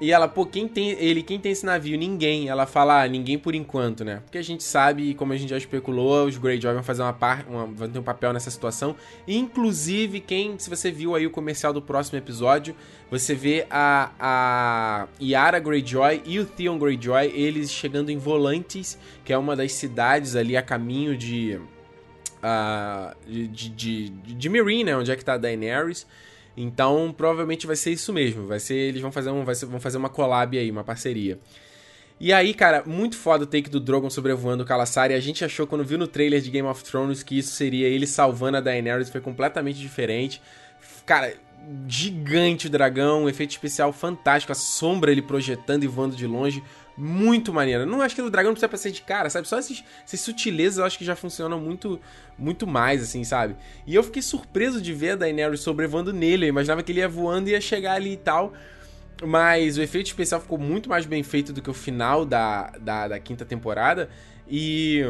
[0.00, 1.96] E ela, pô, quem tem ele, quem tem esse navio?
[1.96, 2.48] Ninguém.
[2.48, 4.20] Ela fala, ah, ninguém por enquanto, né?
[4.24, 7.46] Porque a gente sabe, como a gente já especulou, os Greyjoy vão fazer uma parte,
[7.48, 8.94] vão ter um papel nessa situação.
[9.26, 12.74] Inclusive, quem, se você viu aí o comercial do próximo episódio,
[13.10, 19.32] você vê a, a Yara Greyjoy e o Theon Greyjoy, eles chegando em Volantes, que
[19.32, 21.58] é uma das cidades ali a caminho de
[22.36, 24.96] uh, de, de, de, de Meereen, né?
[24.96, 26.06] Onde é que tá a Daenerys.
[26.56, 28.46] Então, provavelmente vai ser isso mesmo.
[28.46, 31.38] Vai ser, eles vão fazer, um, ser, vão fazer uma collab aí, uma parceria.
[32.18, 35.12] E aí, cara, muito foda o take do Drogon sobrevoando o Kalasari.
[35.12, 38.06] A gente achou, quando viu no trailer de Game of Thrones, que isso seria ele
[38.06, 39.10] salvando a Daenerys.
[39.10, 40.40] Foi completamente diferente.
[41.04, 41.34] Cara,
[41.88, 44.52] gigante o dragão, efeito especial fantástico.
[44.52, 46.62] A sombra ele projetando e voando de longe.
[46.96, 47.84] Muito maneiro.
[47.84, 49.46] Não acho que o dragão precisa ser de cara, sabe?
[49.46, 52.00] Só esses, essas sutilezas eu acho que já funcionam muito
[52.38, 53.56] muito mais, assim, sabe?
[53.86, 56.46] E eu fiquei surpreso de ver a Daenerys sobrevoando nele.
[56.46, 58.52] Eu imaginava que ele ia voando e ia chegar ali e tal.
[59.22, 63.08] Mas o efeito especial ficou muito mais bem feito do que o final da, da,
[63.08, 64.08] da quinta temporada.
[64.48, 65.02] E.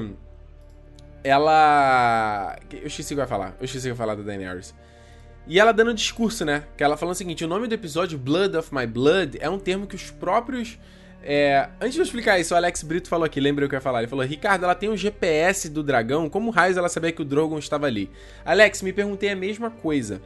[1.22, 2.56] Ela.
[2.72, 3.56] Eu esqueci o que eu ia falar.
[3.58, 4.74] Eu esqueci o que eu ia falar da Daenerys.
[5.46, 6.64] E ela dando um discurso, né?
[6.76, 9.58] Que ela falando o seguinte: o nome do episódio, Blood of My Blood, é um
[9.58, 10.78] termo que os próprios
[11.28, 13.78] é, antes de eu explicar isso, o Alex Brito falou aqui, lembra o que eu
[13.78, 13.98] ia falar?
[13.98, 17.24] Ele falou: Ricardo, ela tem um GPS do dragão, como raios ela sabia que o
[17.24, 18.08] Drogon estava ali?
[18.44, 20.22] Alex, me perguntei a mesma coisa.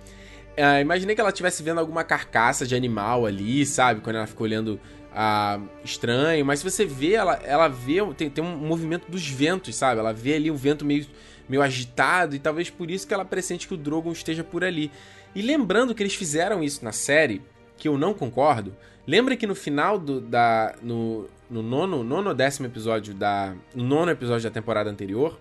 [0.55, 4.03] É, imaginei que ela estivesse vendo alguma carcaça de animal ali, sabe?
[4.03, 4.79] Quando ela ficou olhando
[5.15, 9.75] ah, estranho, mas se você vê, ela, ela vê, tem, tem um movimento dos ventos,
[9.75, 10.01] sabe?
[10.01, 11.07] Ela vê ali um vento meio,
[11.51, 14.91] meio agitado e talvez por isso que ela pressente que o Drogon esteja por ali.
[15.35, 17.43] E lembrando que eles fizeram isso na série,
[17.77, 18.75] que eu não concordo,
[19.11, 20.75] Lembra que no final do, da.
[20.81, 23.55] No, no nono, nono décimo episódio da.
[23.75, 25.37] No nono episódio da temporada anterior,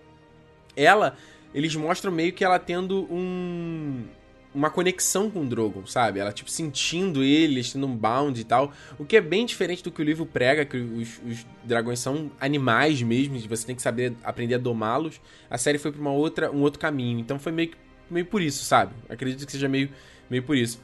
[0.76, 1.16] ela.
[1.54, 4.04] Eles mostram meio que ela tendo um.
[4.54, 6.18] Uma conexão com o Drogon, sabe?
[6.18, 8.72] Ela, tipo, sentindo ele, tendo um bound e tal.
[8.98, 12.30] O que é bem diferente do que o livro prega, que os, os dragões são
[12.40, 15.20] animais mesmo, e você tem que saber aprender a domá-los.
[15.48, 17.20] A série foi pra uma outra, um outro caminho.
[17.20, 17.70] Então foi meio,
[18.10, 18.92] meio por isso, sabe?
[19.08, 19.88] Acredito que seja meio,
[20.28, 20.80] meio por isso.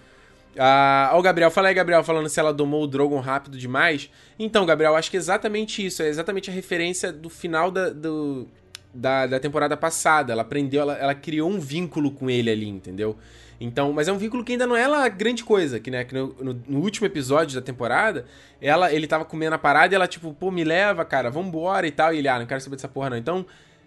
[0.58, 4.08] Ah, ó, o Gabriel, fala aí, Gabriel, falando se ela domou o Drogon rápido demais.
[4.38, 6.02] Então, Gabriel, acho que é exatamente isso.
[6.02, 8.46] É exatamente a referência do final da, do,
[8.94, 10.32] da, da temporada passada.
[10.32, 13.18] Ela aprendeu, ela, ela criou um vínculo com ele ali, entendeu?
[13.60, 16.14] Então, mas é um vínculo que ainda não é lá grande coisa, que, né, que
[16.14, 18.26] no, no, no, último episódio da temporada,
[18.60, 21.90] ela, ele tava comendo a parada e ela, tipo, pô, me leva, cara, vambora e
[21.90, 22.12] tal.
[22.12, 23.16] E ele, ah, não quero saber dessa porra, não.
[23.16, 23.46] Então,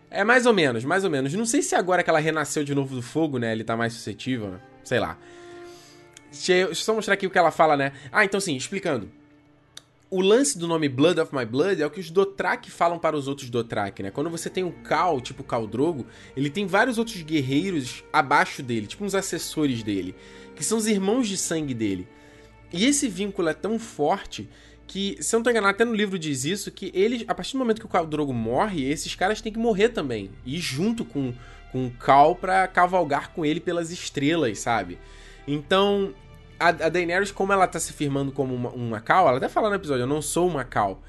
[0.10, 1.34] é mais ou menos, mais ou menos.
[1.34, 3.94] Não sei se agora que ela renasceu de novo do fogo, né, ele tá mais
[3.94, 4.60] suscetível, né?
[4.84, 5.18] sei lá.
[6.32, 7.92] Deixa eu só mostrar aqui o que ela fala, né?
[8.12, 9.19] Ah, então sim, explicando
[10.10, 13.16] o lance do nome Blood of My Blood é o que os Dothraki falam para
[13.16, 14.12] os outros Dothraki, né?
[14.12, 16.06] Quando você tem o Khal, tipo Khal Drogo,
[16.36, 20.16] ele tem vários outros guerreiros abaixo dele, tipo uns assessores dele,
[20.56, 22.08] que são os irmãos de sangue dele.
[22.74, 24.50] E esse vínculo é tão forte
[24.88, 27.54] que, se eu não tô enganado, até no livro diz isso, que eles, a partir
[27.54, 30.32] do momento que o Khal Drogo morre, esses caras têm que morrer também.
[30.44, 31.32] E ir junto com,
[31.72, 34.98] com o Khal pra cavalgar com ele pelas estrelas, sabe?
[35.48, 36.14] Então,
[36.60, 39.70] a, a Daenerys, como ela tá se firmando como uma, uma Cal, ela até fala
[39.70, 41.02] no episódio, eu não sou uma Cal.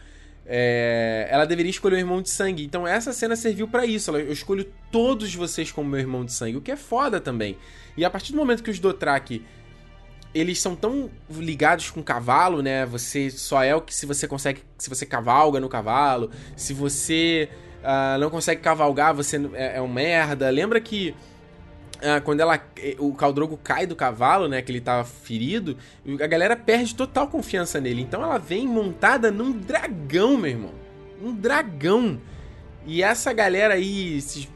[0.46, 2.64] É, ela deveria escolher o irmão de sangue.
[2.64, 4.11] Então essa cena serviu para isso.
[4.16, 7.57] eu escolho todos vocês como meu irmão de sangue, o que é foda também.
[7.96, 9.44] E a partir do momento que os Dothraki
[10.34, 12.86] eles são tão ligados com o cavalo, né?
[12.86, 16.30] Você só é o que se você consegue, se você cavalga no cavalo.
[16.57, 17.48] Se você
[17.82, 20.48] uh, não consegue cavalgar, você é, é um merda.
[20.51, 21.14] Lembra que
[22.03, 22.61] ah, quando ela
[22.98, 25.76] o Caldrogo cai do cavalo, né, que ele tava ferido,
[26.22, 28.03] a galera perde total confiança nele.
[28.03, 30.74] Então ela vem montada num dragão, meu irmão.
[31.22, 32.20] Um dragão.
[32.86, 34.48] E essa galera aí, esses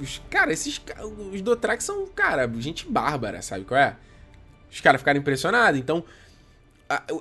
[0.00, 0.80] os, cara, esses
[1.32, 3.96] os Dothraki são, cara, gente bárbara, sabe qual é?
[4.70, 5.78] Os caras ficaram impressionados.
[5.78, 6.04] Então,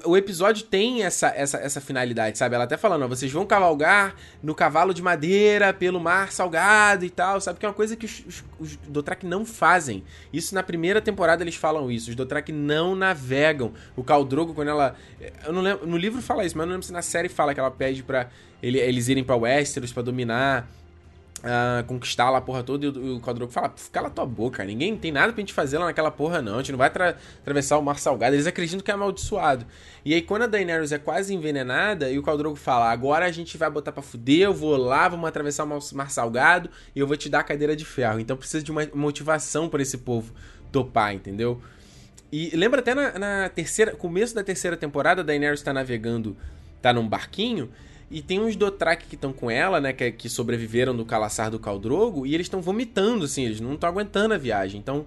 [0.05, 2.55] o episódio tem essa, essa, essa finalidade, sabe?
[2.55, 7.09] Ela até falando, ó, vocês vão cavalgar no cavalo de madeira pelo mar salgado e
[7.09, 7.59] tal, sabe?
[7.59, 10.03] Que é uma coisa que os, os, os Dothraki não fazem.
[10.31, 12.09] Isso na primeira temporada eles falam isso.
[12.09, 13.73] Os Dothraki não navegam.
[13.95, 14.95] O Caldrogo, quando ela...
[15.45, 17.53] Eu não lembro, no livro fala isso, mas eu não lembro se na série fala
[17.53, 18.29] que ela pede para
[18.61, 20.67] ele, eles irem pra Westeros para dominar
[21.41, 24.95] Uh, conquistar lá a porra toda e o, o Caldrogo fala, cala tua boca, ninguém
[24.95, 27.79] tem nada pra gente fazer lá naquela porra não, a gente não vai tra atravessar
[27.79, 29.65] o mar salgado, eles acreditam que é amaldiçoado.
[30.05, 33.57] E aí quando a Daenerys é quase envenenada e o Caldrogo fala, agora a gente
[33.57, 37.17] vai botar pra fuder, eu vou lá, vamos atravessar o mar salgado e eu vou
[37.17, 38.19] te dar a cadeira de ferro.
[38.19, 40.31] Então precisa de uma motivação para esse povo
[40.71, 41.59] topar, entendeu?
[42.31, 46.37] E lembra até na, na terceira, começo da terceira temporada, a Daenerys tá navegando,
[46.83, 47.71] tá num barquinho
[48.11, 49.93] e tem uns Dothraki que estão com ela, né?
[49.93, 52.25] Que, que sobreviveram do calaçar do Caldrogo.
[52.25, 53.45] E eles estão vomitando, assim.
[53.45, 54.79] Eles não estão aguentando a viagem.
[54.79, 55.05] Então,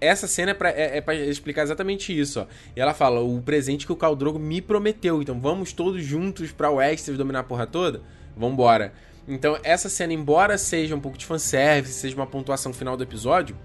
[0.00, 2.46] essa cena é pra, é, é pra, explicar exatamente isso, ó.
[2.76, 5.20] E ela fala, o presente que o Caldrogo me prometeu.
[5.20, 8.02] Então, vamos todos juntos pra Westeros dominar a porra toda?
[8.36, 8.92] Vambora.
[9.26, 13.56] Então, essa cena, embora seja um pouco de fanservice, seja uma pontuação final do episódio,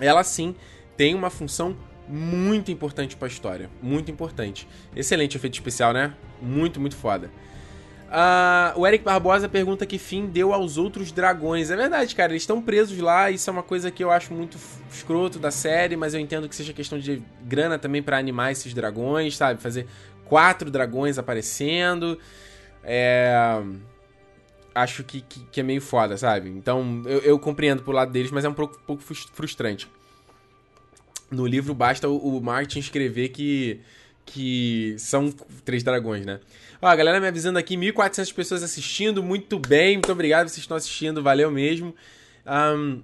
[0.00, 0.56] ela sim
[0.96, 1.76] tem uma função
[2.08, 3.70] muito importante para a história.
[3.80, 4.66] Muito importante.
[4.94, 6.14] Excelente efeito especial, né?
[6.42, 7.30] Muito, muito foda.
[8.06, 11.70] Uh, o Eric Barbosa pergunta que fim deu aos outros dragões.
[11.70, 13.30] É verdade, cara, eles estão presos lá.
[13.30, 14.56] Isso é uma coisa que eu acho muito
[14.90, 18.72] escroto da série, mas eu entendo que seja questão de grana também para animar esses
[18.72, 19.60] dragões, sabe?
[19.60, 19.86] Fazer
[20.24, 22.18] quatro dragões aparecendo.
[22.84, 23.60] É.
[24.72, 26.50] Acho que, que, que é meio foda, sabe?
[26.50, 29.90] Então eu, eu, compreendo pro lado deles, mas é um pouco, pouco frustrante.
[31.30, 33.80] No livro basta o, o Martin escrever que,
[34.24, 35.32] que são
[35.64, 36.40] três dragões, né?
[36.80, 40.76] Ó, a galera me avisando aqui, 1.400 pessoas assistindo, muito bem, muito obrigado, vocês estão
[40.76, 41.94] assistindo, valeu mesmo.
[42.46, 43.02] Um,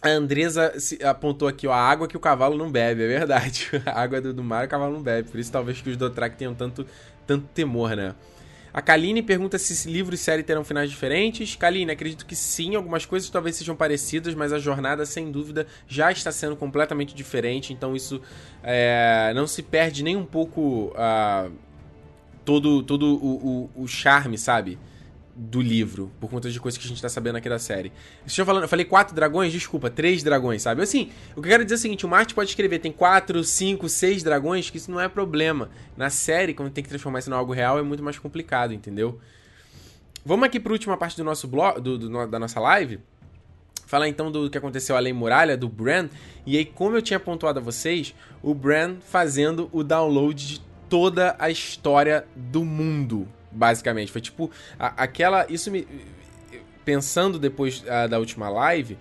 [0.00, 0.72] a Andresa
[1.04, 3.68] apontou aqui, ó, a água que o cavalo não bebe, é verdade.
[3.84, 6.36] A água do, do mar o cavalo não bebe, por isso talvez que os Dothraki
[6.36, 6.86] tenham tanto,
[7.26, 8.14] tanto temor, né?
[8.72, 11.56] A Kaline pergunta se livro e série terão finais diferentes.
[11.56, 16.12] Kaline, acredito que sim, algumas coisas talvez sejam parecidas, mas a jornada, sem dúvida, já
[16.12, 18.20] está sendo completamente diferente, então isso
[18.62, 21.50] é, não se perde nem um pouco uh,
[22.48, 24.78] todo, todo o, o, o charme, sabe?
[25.40, 27.92] do livro, por conta de coisas que a gente tá sabendo aqui da série.
[28.26, 30.82] Vocês falando, eu falei quatro dragões, desculpa, três dragões, sabe?
[30.82, 33.44] Assim, o que eu quero dizer é o seguinte: o Marte pode escrever, tem quatro,
[33.44, 35.70] cinco, seis dragões, que isso não é problema.
[35.96, 39.20] Na série, quando tem que transformar isso em algo real, é muito mais complicado, entendeu?
[40.24, 42.98] Vamos aqui pra última parte do nosso blog, do, do, da nossa live.
[43.86, 46.08] Falar então do que aconteceu além muralha, do Bran.
[46.44, 51.36] E aí, como eu tinha pontuado a vocês, o Bran fazendo o download de toda
[51.38, 54.10] a história do mundo, basicamente.
[54.12, 55.46] Foi tipo, a, aquela.
[55.48, 55.86] Isso me.
[56.84, 58.96] Pensando depois a, da última live,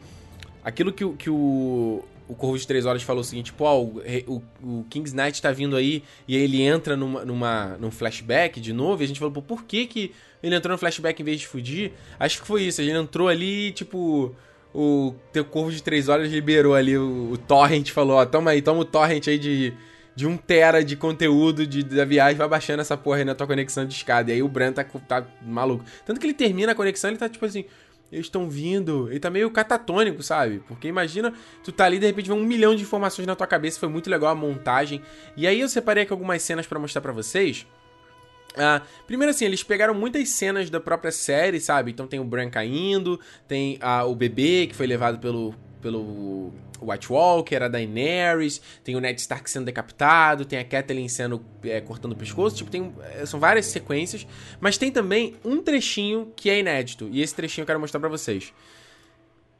[0.63, 4.43] aquilo que, que o, o Corvo de Três Horas falou o seguinte, pô, o, o,
[4.61, 8.73] o King's Knight tá vindo aí, e aí ele entra numa, numa, num flashback de
[8.73, 10.11] novo, e a gente falou, pô, por que que
[10.43, 11.93] ele entrou no flashback em vez de fugir?
[12.19, 14.35] Acho que foi isso, ele entrou ali, tipo,
[14.75, 18.61] o teu Corvo de Três Horas liberou ali o, o torrent, falou, ó, toma aí,
[18.61, 19.73] toma o torrent aí de,
[20.17, 23.45] de um tera de conteúdo de, da viagem, vai baixando essa porra aí na tua
[23.45, 25.85] conexão de escada, e aí o Bran tá, tá maluco.
[26.07, 27.65] Tanto que ele termina a conexão, ele tá tipo assim
[28.11, 29.09] eles estão vindo.
[29.11, 30.63] Ele tá meio catatônico, sabe?
[30.67, 31.31] Porque imagina,
[31.63, 34.09] tu tá ali de repente vem um milhão de informações na tua cabeça, foi muito
[34.09, 35.03] legal a montagem.
[35.35, 37.67] E aí eu separei aqui algumas cenas para mostrar para vocês.
[38.53, 41.91] Uh, primeiro assim, eles pegaram muitas cenas da própria série, sabe?
[41.91, 46.51] Então tem o Bran caindo, tem uh, o bebê que foi levado pelo, pelo
[46.81, 51.81] White Walker, a Daenerys, tem o Ned Stark sendo decapitado, tem a Catelyn sendo é,
[51.81, 54.27] cortando o pescoço, tipo, tem, é, são várias sequências,
[54.59, 58.09] mas tem também um trechinho que é inédito, e esse trechinho eu quero mostrar para
[58.09, 58.53] vocês.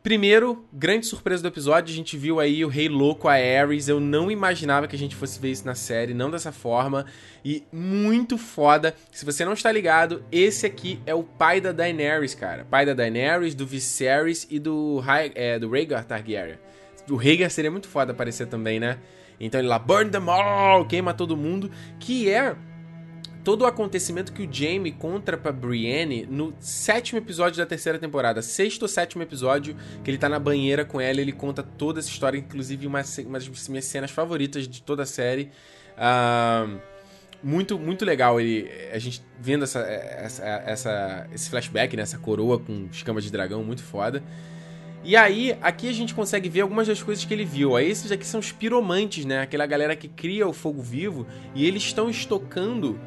[0.03, 3.89] Primeiro, grande surpresa do episódio, a gente viu aí o Rei Louco, a Ares.
[3.89, 7.05] Eu não imaginava que a gente fosse ver isso na série, não dessa forma.
[7.43, 8.95] E muito foda.
[9.11, 12.63] Se você não está ligado, esse aqui é o pai da Daenerys, cara.
[12.63, 15.03] Pai da Daenerys, do Viserys e do,
[15.35, 16.57] é, do Rhaegar Targaryen.
[17.09, 18.99] O Rhaegar seria muito foda aparecer também, né?
[19.39, 21.69] Então ele lá, burn them all, queima todo mundo.
[21.99, 22.55] Que é
[23.47, 28.41] todo o acontecimento que o Jaime contra pra Brienne no sétimo episódio da terceira temporada.
[28.41, 29.73] Sexto ou sétimo episódio,
[30.03, 33.39] que ele tá na banheira com ela, ele conta toda essa história, inclusive uma, uma
[33.39, 35.49] das minhas cenas favoritas de toda a série.
[35.95, 36.77] Uh,
[37.41, 42.59] muito, muito legal ele, a gente vendo essa, essa, essa, esse flashback, né, essa coroa
[42.59, 44.21] com escamas de dragão, muito foda.
[45.05, 47.77] E aí, aqui a gente consegue ver algumas das coisas que ele viu.
[47.77, 49.39] Aí esses aqui são os piromantes, né?
[49.39, 51.25] Aquela galera que cria o fogo vivo
[51.55, 52.99] e eles estão estocando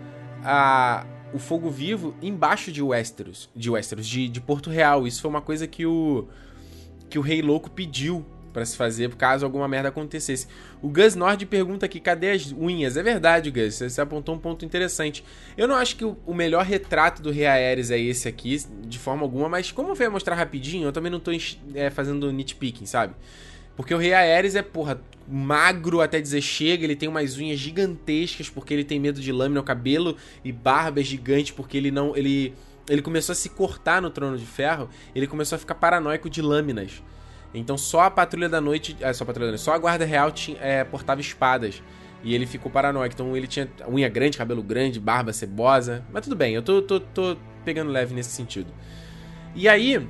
[0.44, 5.06] a, o fogo vivo embaixo de Westeros, de Westeros, de, de Porto Real.
[5.06, 6.28] Isso foi uma coisa que o
[7.08, 10.46] que o Rei Louco pediu para se fazer caso alguma merda acontecesse.
[10.82, 12.96] O Gus Nord pergunta aqui, cadê as unhas?
[12.96, 15.24] É verdade, Gus, você apontou um ponto interessante.
[15.56, 19.22] Eu não acho que o, melhor retrato do Rei Ares é esse aqui, de forma
[19.22, 21.30] alguma, mas como eu vou mostrar rapidinho, eu também não tô
[21.74, 23.14] é, fazendo nitpicking, sabe?
[23.80, 28.50] Porque o Rei Ares é, porra, magro até dizer chega, ele tem umas unhas gigantescas
[28.50, 32.14] porque ele tem medo de lâmina, o cabelo e barba é gigante porque ele não...
[32.14, 32.54] ele
[32.86, 36.42] ele começou a se cortar no Trono de Ferro, ele começou a ficar paranoico de
[36.42, 37.02] lâminas.
[37.54, 38.94] Então só a Patrulha da Noite.
[39.00, 39.62] É, só a Patrulha da Noite.
[39.62, 41.82] Só a Guarda Real tinha, é, portava espadas.
[42.22, 43.14] E ele ficou paranoico.
[43.14, 46.04] Então ele tinha unha grande, cabelo grande, barba cebosa.
[46.12, 48.70] Mas tudo bem, eu tô, tô, tô pegando leve nesse sentido.
[49.54, 50.06] E aí,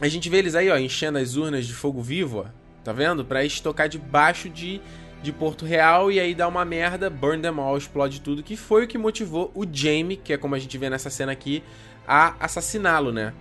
[0.00, 2.61] a gente vê eles aí, ó, enchendo as urnas de fogo vivo, ó.
[2.84, 3.24] Tá vendo?
[3.24, 4.80] Pra estocar debaixo de,
[5.22, 8.42] de Porto Real e aí dá uma merda, burn them all, explode tudo.
[8.42, 11.32] Que foi o que motivou o Jamie, que é como a gente vê nessa cena
[11.32, 11.62] aqui,
[12.06, 13.32] a assassiná-lo, né?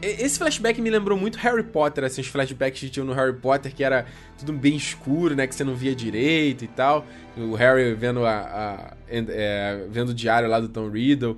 [0.00, 3.74] Esse flashback me lembrou muito Harry Potter, assim, os flashbacks que tinham no Harry Potter,
[3.74, 4.06] que era
[4.38, 5.44] tudo bem escuro, né?
[5.44, 7.04] Que você não via direito e tal.
[7.36, 11.36] O Harry vendo, a, a é, vendo o diário lá do Tom Riddle.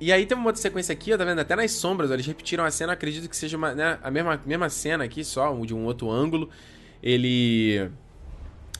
[0.00, 1.38] E aí tem uma outra sequência aqui, ó, tá vendo?
[1.40, 4.40] Até nas sombras, ó, eles repetiram a cena, acredito que seja uma, né, a mesma,
[4.46, 6.48] mesma cena aqui, só de um outro ângulo.
[7.02, 7.90] Ele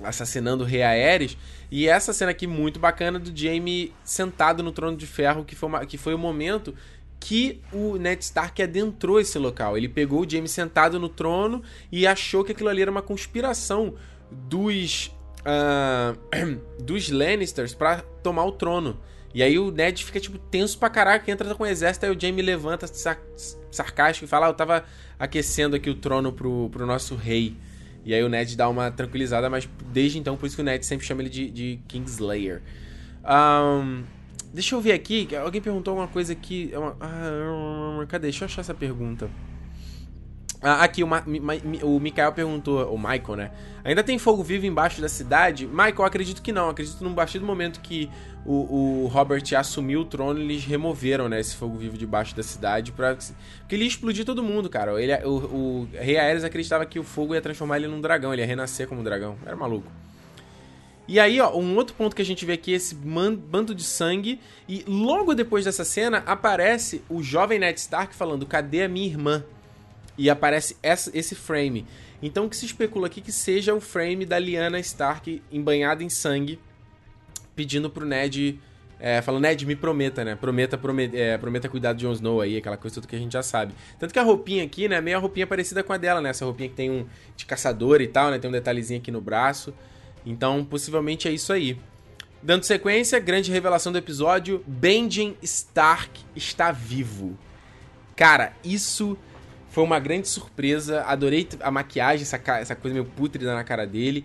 [0.03, 1.37] assassinando o Rei Aerys.
[1.71, 5.69] E essa cena aqui muito bacana do Jaime sentado no trono de ferro, que foi,
[5.69, 6.75] uma, que foi o momento
[7.19, 9.77] que o Ned Stark adentrou esse local.
[9.77, 11.63] Ele pegou o Jaime sentado no trono
[11.93, 13.95] e achou que aquilo ali era uma conspiração
[14.31, 16.19] dos uh,
[16.83, 18.99] dos Lannisters para tomar o trono.
[19.33, 22.21] E aí o Ned fica tipo tenso pra caraca, entra com o exército, aí o
[22.21, 22.87] Jaime levanta
[23.71, 24.85] sarcástico e fala: ah, "Eu tava
[25.19, 27.57] aquecendo aqui o trono pro, pro nosso rei".
[28.05, 30.85] E aí o Ned dá uma tranquilizada, mas desde então por isso que o Ned
[30.85, 32.63] sempre chama ele de, de Kingslayer.
[33.25, 34.03] Um,
[34.53, 35.29] Deixa eu ver aqui.
[35.37, 36.71] Alguém perguntou alguma coisa aqui.
[36.73, 38.29] É ah, cadê?
[38.29, 39.31] Deixa eu achar essa pergunta.
[40.63, 41.23] Ah, aqui, o, Ma
[41.83, 43.51] o Mikael perguntou, o Michael, né?
[43.83, 45.67] Ainda tem fogo vivo embaixo da cidade?
[45.67, 46.69] Michael, acredito que não.
[46.69, 48.11] Acredito no partir do momento que
[48.45, 52.93] o, o, Robert assumiu o trono, eles removeram, né, esse fogo vivo debaixo da cidade
[52.93, 53.15] pra...
[53.15, 55.03] Porque ele ia explodir todo mundo, cara.
[55.03, 58.43] Ele, o, o Rei Ares acreditava que o fogo ia transformar ele num dragão, ele
[58.43, 59.37] ia renascer como dragão.
[59.47, 59.91] Era maluco.
[61.09, 63.83] E aí, ó, um outro ponto que a gente vê aqui é esse bando de
[63.83, 64.39] sangue.
[64.69, 69.45] E logo depois dessa cena, aparece o jovem Ned Stark falando: Cadê a minha irmã?
[70.21, 71.87] E aparece essa, esse frame.
[72.23, 76.11] Então, o que se especula aqui que seja o frame da Lyanna Stark embanhada em
[76.11, 76.61] sangue,
[77.57, 78.61] pedindo pro Ned.
[78.99, 80.37] É, falando, Ned, me prometa, né?
[80.37, 83.33] Prometa, prometa, é, prometa cuidar de Jon Snow aí, aquela coisa tudo que a gente
[83.33, 83.73] já sabe.
[83.99, 85.01] Tanto que a roupinha aqui, né?
[85.01, 86.29] Meio a roupinha parecida com a dela, né?
[86.29, 88.39] Essa roupinha que tem um de caçador e tal, né?
[88.39, 89.73] Tem um detalhezinho aqui no braço.
[90.27, 91.79] Então, possivelmente é isso aí.
[92.43, 97.39] Dando sequência, grande revelação do episódio: Benjen Stark está vivo.
[98.15, 99.17] Cara, isso
[99.71, 101.03] Foi uma grande surpresa.
[101.03, 104.25] Adorei a maquiagem, essa, essa coisa meio pútrida na cara dele.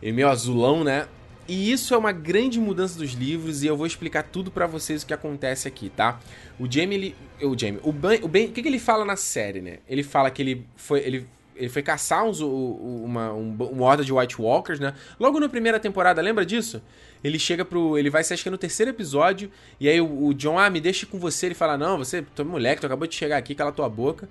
[0.00, 1.06] E meio azulão, né?
[1.48, 5.02] E isso é uma grande mudança dos livros e eu vou explicar tudo para vocês
[5.02, 6.18] o que acontece aqui, tá?
[6.58, 9.14] O Jamie, ele, o Jamie, o Ben, o, ben, o que, que ele fala na
[9.14, 9.78] série, né?
[9.88, 14.12] Ele fala que ele foi, ele, ele foi caçar uns, uma, um, um horda de
[14.12, 14.92] White Walkers, né?
[15.20, 16.82] Logo na primeira temporada, lembra disso?
[17.22, 17.96] Ele chega pro.
[17.96, 19.50] Ele vai, acho que é no terceiro episódio.
[19.78, 21.46] E aí o, o, John, ah, me deixa com você.
[21.46, 24.28] Ele fala: Não, você, tu é moleque, tu acabou de chegar aqui, cala tua boca.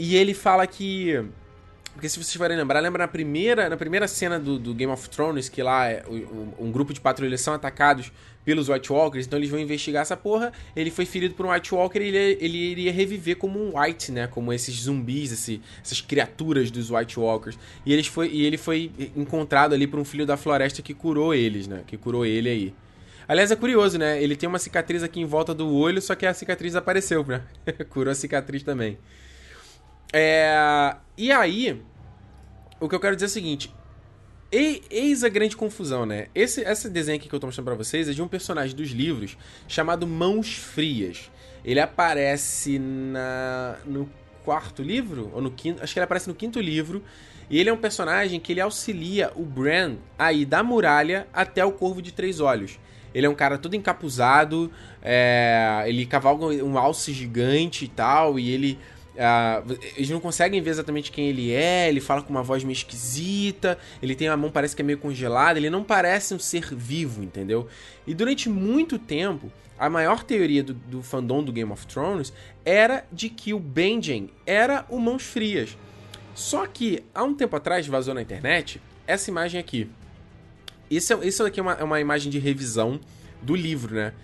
[0.00, 1.22] E ele fala que.
[1.92, 5.10] Porque se vocês forem lembrar, lembra na primeira, na primeira cena do, do Game of
[5.10, 8.10] Thrones, que lá é, um, um grupo de patrulhas são atacados
[8.42, 10.54] pelos White Walkers, então eles vão investigar essa porra.
[10.74, 14.10] Ele foi ferido por um White Walker e ele, ele iria reviver como um White,
[14.10, 14.26] né?
[14.26, 17.58] Como esses zumbis, esse, essas criaturas dos White Walkers.
[17.84, 21.34] E, eles foi, e ele foi encontrado ali por um filho da floresta que curou
[21.34, 21.82] eles, né?
[21.86, 22.74] Que curou ele aí.
[23.28, 24.22] Aliás, é curioso, né?
[24.22, 27.42] Ele tem uma cicatriz aqui em volta do olho, só que a cicatriz apareceu, né?
[27.90, 28.96] Curou a cicatriz também.
[30.12, 30.96] É...
[31.16, 31.82] E aí,
[32.78, 33.74] o que eu quero dizer é o seguinte.
[34.52, 36.26] Eis a grande confusão, né?
[36.34, 38.90] Esse, esse desenho aqui que eu tô mostrando pra vocês é de um personagem dos
[38.90, 39.38] livros
[39.68, 41.30] chamado Mãos Frias.
[41.64, 44.10] Ele aparece na, no
[44.44, 47.04] quarto livro, ou no quinto, acho que ele aparece no quinto livro,
[47.48, 51.64] e ele é um personagem que ele auxilia o Bran a ir da muralha até
[51.64, 52.78] o Corvo de Três Olhos.
[53.14, 54.70] Ele é um cara todo encapuzado,
[55.02, 58.78] é, ele cavalga um alce gigante e tal, e ele
[59.20, 62.72] Uh, eles não conseguem ver exatamente quem ele é, ele fala com uma voz meio
[62.72, 66.74] esquisita, ele tem a mão parece que é meio congelada, ele não parece um ser
[66.74, 67.68] vivo, entendeu?
[68.06, 72.32] E durante muito tempo, a maior teoria do, do fandom do Game of Thrones
[72.64, 75.76] era de que o Benjen era o Mãos Frias.
[76.34, 79.90] Só que, há um tempo atrás, vazou na internet essa imagem aqui.
[80.90, 82.98] Isso, isso aqui é uma, é uma imagem de revisão
[83.42, 84.14] do livro, né?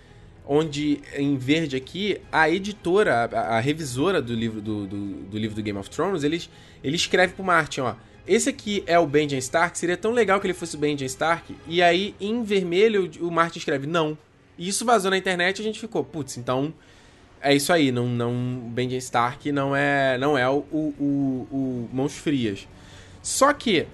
[0.47, 5.55] Onde em verde aqui a editora, a, a revisora do livro do, do, do, livro
[5.55, 6.41] do Game of Thrones, ele,
[6.83, 7.95] ele escreve pro Martin, ó.
[8.25, 11.55] Esse aqui é o Benjen Stark, seria tão legal que ele fosse o Benjen Stark.
[11.65, 14.17] E aí, em vermelho, o Martin escreve não.
[14.57, 16.73] E isso vazou na internet e a gente ficou, putz, então
[17.41, 18.33] é isso aí, não, não
[18.73, 22.67] Benjen Stark não é não é o, o, o Mãos Frias.
[23.21, 23.85] Só que,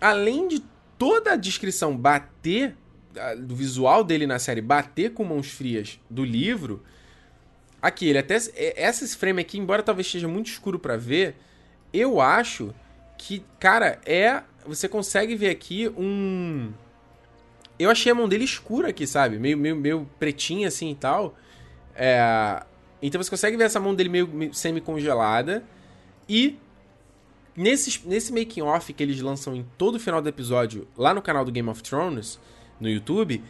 [0.00, 0.62] além de
[0.98, 2.74] toda a descrição bater
[3.38, 6.82] do visual dele na série bater com mãos frias do livro,
[7.80, 8.36] aqui, ele até.
[8.54, 11.36] É, esse frame aqui, embora talvez esteja muito escuro para ver,
[11.92, 12.74] eu acho
[13.16, 14.42] que, cara, é.
[14.66, 16.72] Você consegue ver aqui um.
[17.78, 19.38] Eu achei a mão dele escura aqui, sabe?
[19.38, 21.36] Meio, meio, meio pretinha assim e tal.
[21.94, 22.64] É...
[23.00, 25.62] Então você consegue ver essa mão dele meio, meio semi-congelada.
[26.28, 26.58] E
[27.56, 31.22] nesse, nesse making off que eles lançam em todo o final do episódio lá no
[31.22, 32.40] canal do Game of Thrones,
[32.80, 33.42] no YouTube,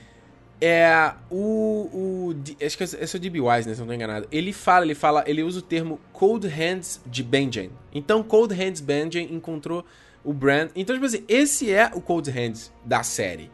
[0.61, 3.41] é o, o acho que esse é o D.B.
[3.41, 4.27] Wise, né, se não estou enganado.
[4.33, 7.71] Ele fala, ele fala, ele usa o termo Cold Hands de Benjen.
[7.93, 9.85] Então Cold Hands Benjen encontrou
[10.25, 10.71] o Brand.
[10.75, 13.51] Então tipo assim, esse é o Cold Hands da série.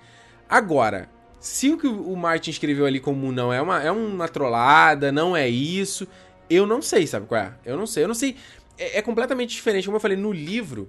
[0.49, 1.09] Agora,
[1.41, 5.37] se o que o Martin escreveu ali como não é uma é uma trollada, não
[5.37, 6.07] é isso,
[6.49, 7.55] eu não sei, sabe qual é?
[7.65, 8.37] Eu não sei, eu não sei.
[8.79, 9.87] É, é completamente diferente.
[9.87, 10.89] Como eu falei no livro,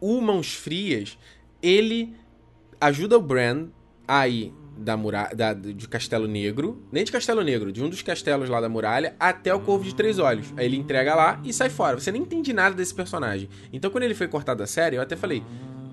[0.00, 1.18] o Mãos Frias,
[1.60, 2.14] ele
[2.80, 3.70] ajuda o Brand
[4.08, 8.48] aí da muralha da, de Castelo Negro, nem de Castelo Negro, de um dos castelos
[8.48, 10.52] lá da muralha, até o Corvo de Três Olhos.
[10.56, 11.98] Aí ele entrega lá e sai fora.
[11.98, 13.48] Você nem entende nada desse personagem.
[13.72, 15.42] Então quando ele foi cortado da série, eu até falei: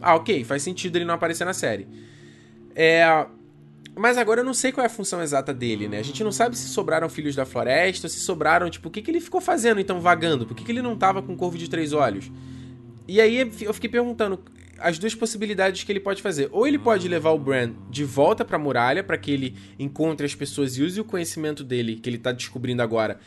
[0.02, 1.88] ah, ok, faz sentido ele não aparecer na série.
[2.76, 3.26] É.
[3.98, 6.00] Mas agora eu não sei qual é a função exata dele, né?
[6.00, 9.10] A gente não sabe se sobraram filhos da floresta, se sobraram, tipo, o que, que
[9.10, 10.46] ele ficou fazendo então vagando?
[10.46, 12.30] Por que, que ele não tava com o Corvo de Três Olhos?
[13.08, 14.38] E aí eu fiquei perguntando,
[14.80, 16.50] as duas possibilidades que ele pode fazer.
[16.52, 20.26] Ou ele pode levar o Bran de volta para a muralha para que ele encontre
[20.26, 23.20] as pessoas e use o conhecimento dele que ele tá descobrindo agora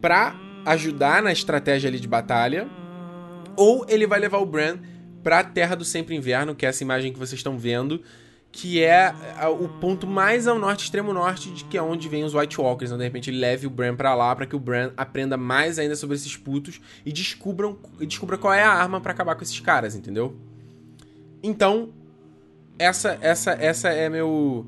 [0.00, 0.36] para
[0.66, 2.68] ajudar na estratégia ali de batalha.
[3.56, 4.78] Ou ele vai levar o Bran
[5.22, 8.02] para a Terra do Sempre Inverno, que é essa imagem que vocês estão vendo,
[8.50, 9.14] que é
[9.60, 12.90] o ponto mais ao norte, extremo norte, de que é onde vem os White Walkers.
[12.90, 15.78] Então, de repente, ele leve o Bran para lá para que o Bran aprenda mais
[15.78, 19.58] ainda sobre esses putos e descubram, descubra qual é a arma para acabar com esses
[19.60, 20.36] caras, entendeu?
[21.42, 21.90] Então,
[22.78, 24.66] essa essa essa é meu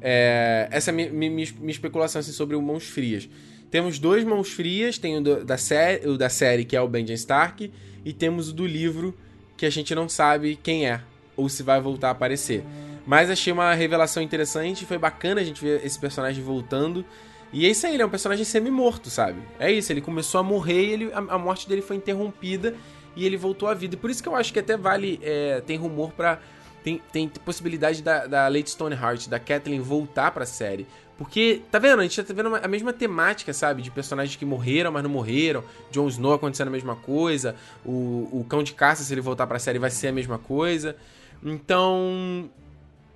[0.00, 3.28] é, essa é minha, minha, minha especulação assim, sobre o Mãos Frias.
[3.70, 6.88] Temos dois Mãos Frias, tem o, do, da, série, o da série, que é o
[6.88, 7.72] Benjamin Stark,
[8.04, 9.16] e temos o do livro,
[9.56, 11.00] que a gente não sabe quem é,
[11.36, 12.64] ou se vai voltar a aparecer.
[13.06, 17.04] Mas achei uma revelação interessante, foi bacana a gente ver esse personagem voltando.
[17.52, 19.40] E é isso aí, ele é um personagem semi-morto, sabe?
[19.58, 22.74] É isso, ele começou a morrer e ele, a, a morte dele foi interrompida
[23.16, 23.94] e ele voltou à vida.
[23.94, 25.20] E por isso que eu acho que até vale.
[25.22, 26.40] É, tem rumor para
[26.82, 30.86] tem, tem possibilidade da, da Lady Stoneheart, da Kathleen voltar pra série.
[31.16, 32.00] Porque, tá vendo?
[32.00, 33.80] A gente tá vendo a mesma temática, sabe?
[33.82, 35.62] De personagens que morreram, mas não morreram.
[35.90, 37.54] Jon Snow acontecendo a mesma coisa.
[37.84, 40.96] O, o Cão de Caça, se ele voltar pra série, vai ser a mesma coisa.
[41.44, 42.50] Então,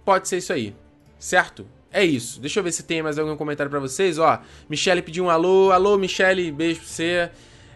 [0.05, 0.73] pode ser isso aí.
[1.19, 1.67] Certo?
[1.91, 2.41] É isso.
[2.41, 4.19] Deixa eu ver se tem mais algum comentário para vocês.
[4.19, 4.39] Ó,
[4.69, 5.73] Michelle pediu um alô.
[5.73, 7.31] Alô, Michelle, beijo pra você.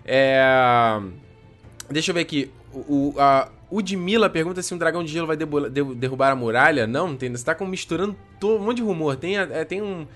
[0.05, 1.01] É...
[1.91, 2.51] Deixa eu ver aqui.
[2.73, 6.87] O, a, o Mila pergunta se um dragão de gelo vai derrubar a muralha.
[6.87, 7.31] Não, não tem.
[7.31, 9.17] Você tá com, misturando todo, um monte de rumor.
[9.17, 10.07] Tem, é, tem um,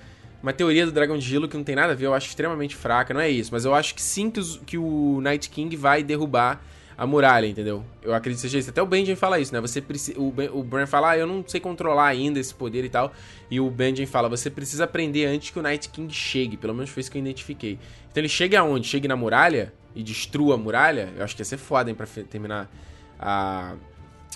[0.41, 2.07] uma teoria do dragão de gelo que não tem nada a ver.
[2.07, 3.13] Eu acho extremamente fraca.
[3.13, 3.51] Não é isso.
[3.53, 6.63] Mas eu acho que sim que, os, que o Night King vai derrubar
[6.97, 7.85] a muralha, entendeu?
[8.03, 8.71] Eu acredito que seja isso.
[8.71, 9.61] Até o Benjen fala isso, né?
[9.61, 12.85] Você precisa, o, ben, o Bran fala, ah, eu não sei controlar ainda esse poder
[12.85, 13.13] e tal.
[13.51, 16.57] E o Benjen fala, você precisa aprender antes que o Night King chegue.
[16.57, 17.81] Pelo menos foi isso que eu identifiquei.
[18.13, 18.87] Então ele chega aonde?
[18.87, 21.13] Chegue na muralha e destrua a muralha?
[21.17, 22.71] Eu acho que ia ser foda, hein, pra terminar
[23.19, 23.75] a,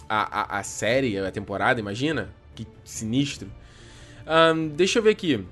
[0.08, 2.30] a, a, a série, a temporada, imagina?
[2.54, 3.50] Que sinistro.
[4.26, 5.44] Um, deixa eu ver aqui.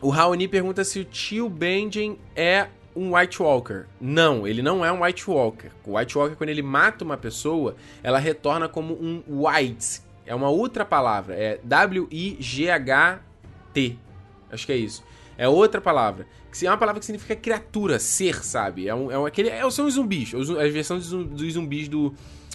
[0.00, 3.84] O Raoni pergunta se o tio Benjen é um White Walker.
[4.00, 5.70] Não, ele não é um White Walker.
[5.84, 10.02] O White Walker, quando ele mata uma pessoa, ela retorna como um White.
[10.26, 11.34] É uma outra palavra.
[11.34, 13.18] É W-I-G-H-T.
[14.50, 15.04] Acho que é isso.
[15.36, 16.26] É outra palavra.
[16.50, 18.88] Que é uma palavra que significa criatura, ser, sabe?
[18.88, 20.32] É, um, é um, aquele, é, são os zumbis.
[20.34, 22.14] A versão dos zumbis do,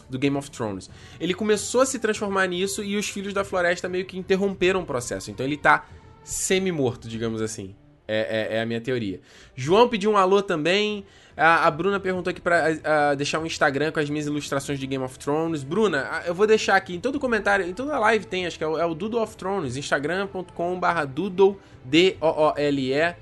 [0.09, 0.89] do Game of Thrones.
[1.19, 4.85] Ele começou a se transformar nisso e os Filhos da Floresta meio que interromperam o
[4.85, 5.31] processo.
[5.31, 5.85] Então ele tá
[6.23, 7.75] semi-morto, digamos assim.
[8.07, 9.19] É, é, é, a minha teoria.
[9.55, 11.03] João pediu um alô também.
[11.35, 14.85] A, a Bruna perguntou aqui pra a, deixar um Instagram com as minhas ilustrações de
[14.85, 15.63] Game of Thrones.
[15.63, 18.67] Bruna, eu vou deixar aqui em todo comentário, em toda live tem, acho que é
[18.67, 23.15] o, é o Doodle of Thrones, instagram.com/barra Doodle, D-O-O-L-E.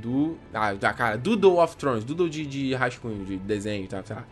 [0.00, 0.38] Do.
[0.52, 4.02] Ah, tá, cara, Doodle of Thrones, Doodle de, de rascunho, de desenho, tá?
[4.02, 4.24] tá.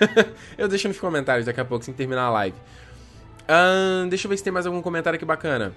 [0.58, 2.56] eu deixo nos comentários daqui a pouco, sem terminar a live.
[3.48, 5.74] Um, deixa eu ver se tem mais algum comentário aqui bacana.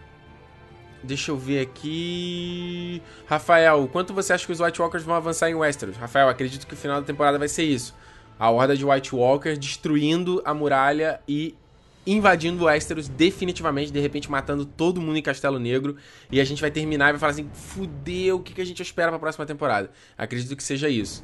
[1.03, 3.01] Deixa eu ver aqui.
[3.27, 5.95] Rafael, quanto você acha que os White Walkers vão avançar em Westeros?
[5.97, 7.95] Rafael, acredito que o final da temporada vai ser isso.
[8.39, 11.55] A horda de White Walkers destruindo a muralha e
[12.07, 15.97] invadindo Westeros definitivamente, de repente matando todo mundo em Castelo Negro.
[16.31, 19.11] E a gente vai terminar e vai falar assim: fudeu, o que a gente espera
[19.11, 19.91] pra próxima temporada?
[20.17, 21.23] Acredito que seja isso.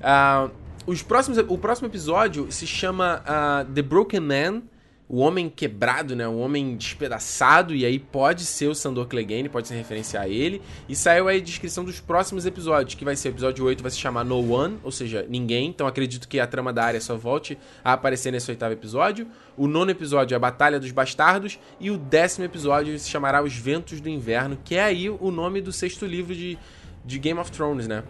[0.00, 0.50] Uh,
[0.86, 4.62] os próximos, o próximo episódio se chama uh, The Broken Man
[5.08, 6.26] o homem quebrado, né?
[6.26, 10.60] O homem despedaçado, e aí pode ser o Sandor Clegane, pode se referenciar a ele.
[10.88, 13.90] E saiu aí a descrição dos próximos episódios, que vai ser o episódio 8, vai
[13.90, 15.68] se chamar No One, ou seja, ninguém.
[15.68, 19.28] Então acredito que a trama da área só volte a aparecer nesse oitavo episódio.
[19.56, 21.58] O nono episódio é a Batalha dos Bastardos.
[21.78, 25.60] E o décimo episódio se chamará Os Ventos do Inverno, que é aí o nome
[25.60, 26.58] do sexto livro de,
[27.04, 28.02] de Game of Thrones, né?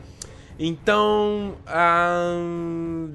[0.58, 1.54] Então,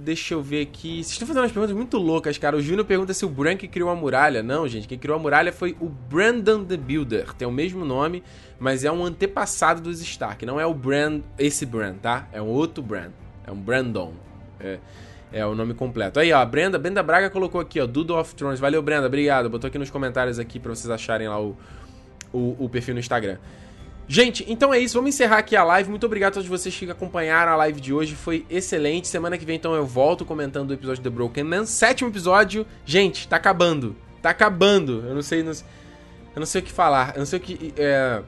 [0.04, 1.04] deixa eu ver aqui.
[1.04, 2.56] Vocês estão fazendo umas perguntas muito loucas, cara.
[2.56, 4.44] O Júnior pergunta se o Bran que criou a muralha.
[4.44, 4.88] Não, gente.
[4.88, 7.34] Quem criou a muralha foi o Brandon the Builder.
[7.34, 8.22] Tem o mesmo nome,
[8.60, 10.46] mas é um antepassado dos Stark.
[10.46, 12.28] Não é o Bran, esse Bran, tá?
[12.32, 13.10] É um outro Bran.
[13.46, 14.14] É um Brandon.
[14.60, 14.78] É,
[15.34, 16.20] é o nome completo.
[16.20, 16.38] Aí, ó.
[16.38, 17.88] A Brenda, Brenda Braga colocou aqui, ó.
[17.88, 18.60] Doodle of Thrones.
[18.60, 19.08] Valeu, Brenda.
[19.08, 19.50] Obrigado.
[19.50, 21.58] Botou aqui nos comentários aqui pra vocês acharem lá o,
[22.32, 23.38] o, o perfil no Instagram.
[24.12, 24.95] Gente, então é isso.
[24.95, 25.89] Vamos encerrar aqui a live.
[25.89, 28.14] Muito obrigado a todos vocês que acompanharam a live de hoje.
[28.14, 29.07] Foi excelente.
[29.07, 31.66] Semana que vem, então, eu volto comentando o episódio The Broken Man.
[31.66, 32.68] Sétimo episódio.
[32.86, 33.95] Gente, tá acabando.
[34.22, 35.01] Tá acabando.
[35.07, 35.41] Eu não sei.
[35.41, 37.14] Não, eu não sei o que falar.
[37.16, 37.74] Eu não sei o que.
[37.78, 38.22] É,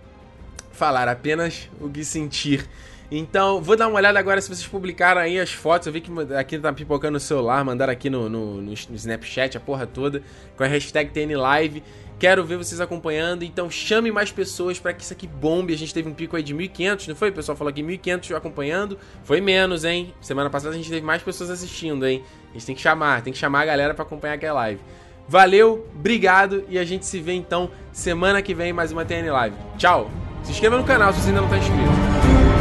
[0.71, 2.65] falar, apenas o que sentir.
[3.11, 5.87] Então, vou dar uma olhada agora se vocês publicaram aí as fotos.
[5.87, 9.59] Eu vi que aqui tá pipocando o celular, mandaram aqui no, no, no Snapchat a
[9.59, 10.23] porra toda,
[10.55, 11.83] com a hashtag TNLive.
[12.19, 15.73] Quero ver vocês acompanhando, então chame mais pessoas para que isso aqui bombe.
[15.73, 17.29] A gente teve um pico aí de 1.500, não foi?
[17.29, 18.97] O pessoal falou aqui 1.500 acompanhando.
[19.23, 20.13] Foi menos, hein?
[20.21, 22.23] Semana passada a gente teve mais pessoas assistindo, hein?
[22.51, 24.79] A gente tem que chamar, tem que chamar a galera para acompanhar aquela live.
[25.27, 29.55] Valeu, obrigado e a gente se vê então semana que vem mais uma TN Live.
[29.77, 30.11] Tchau!
[30.43, 32.52] Se inscreva no canal se você ainda não está inscrito.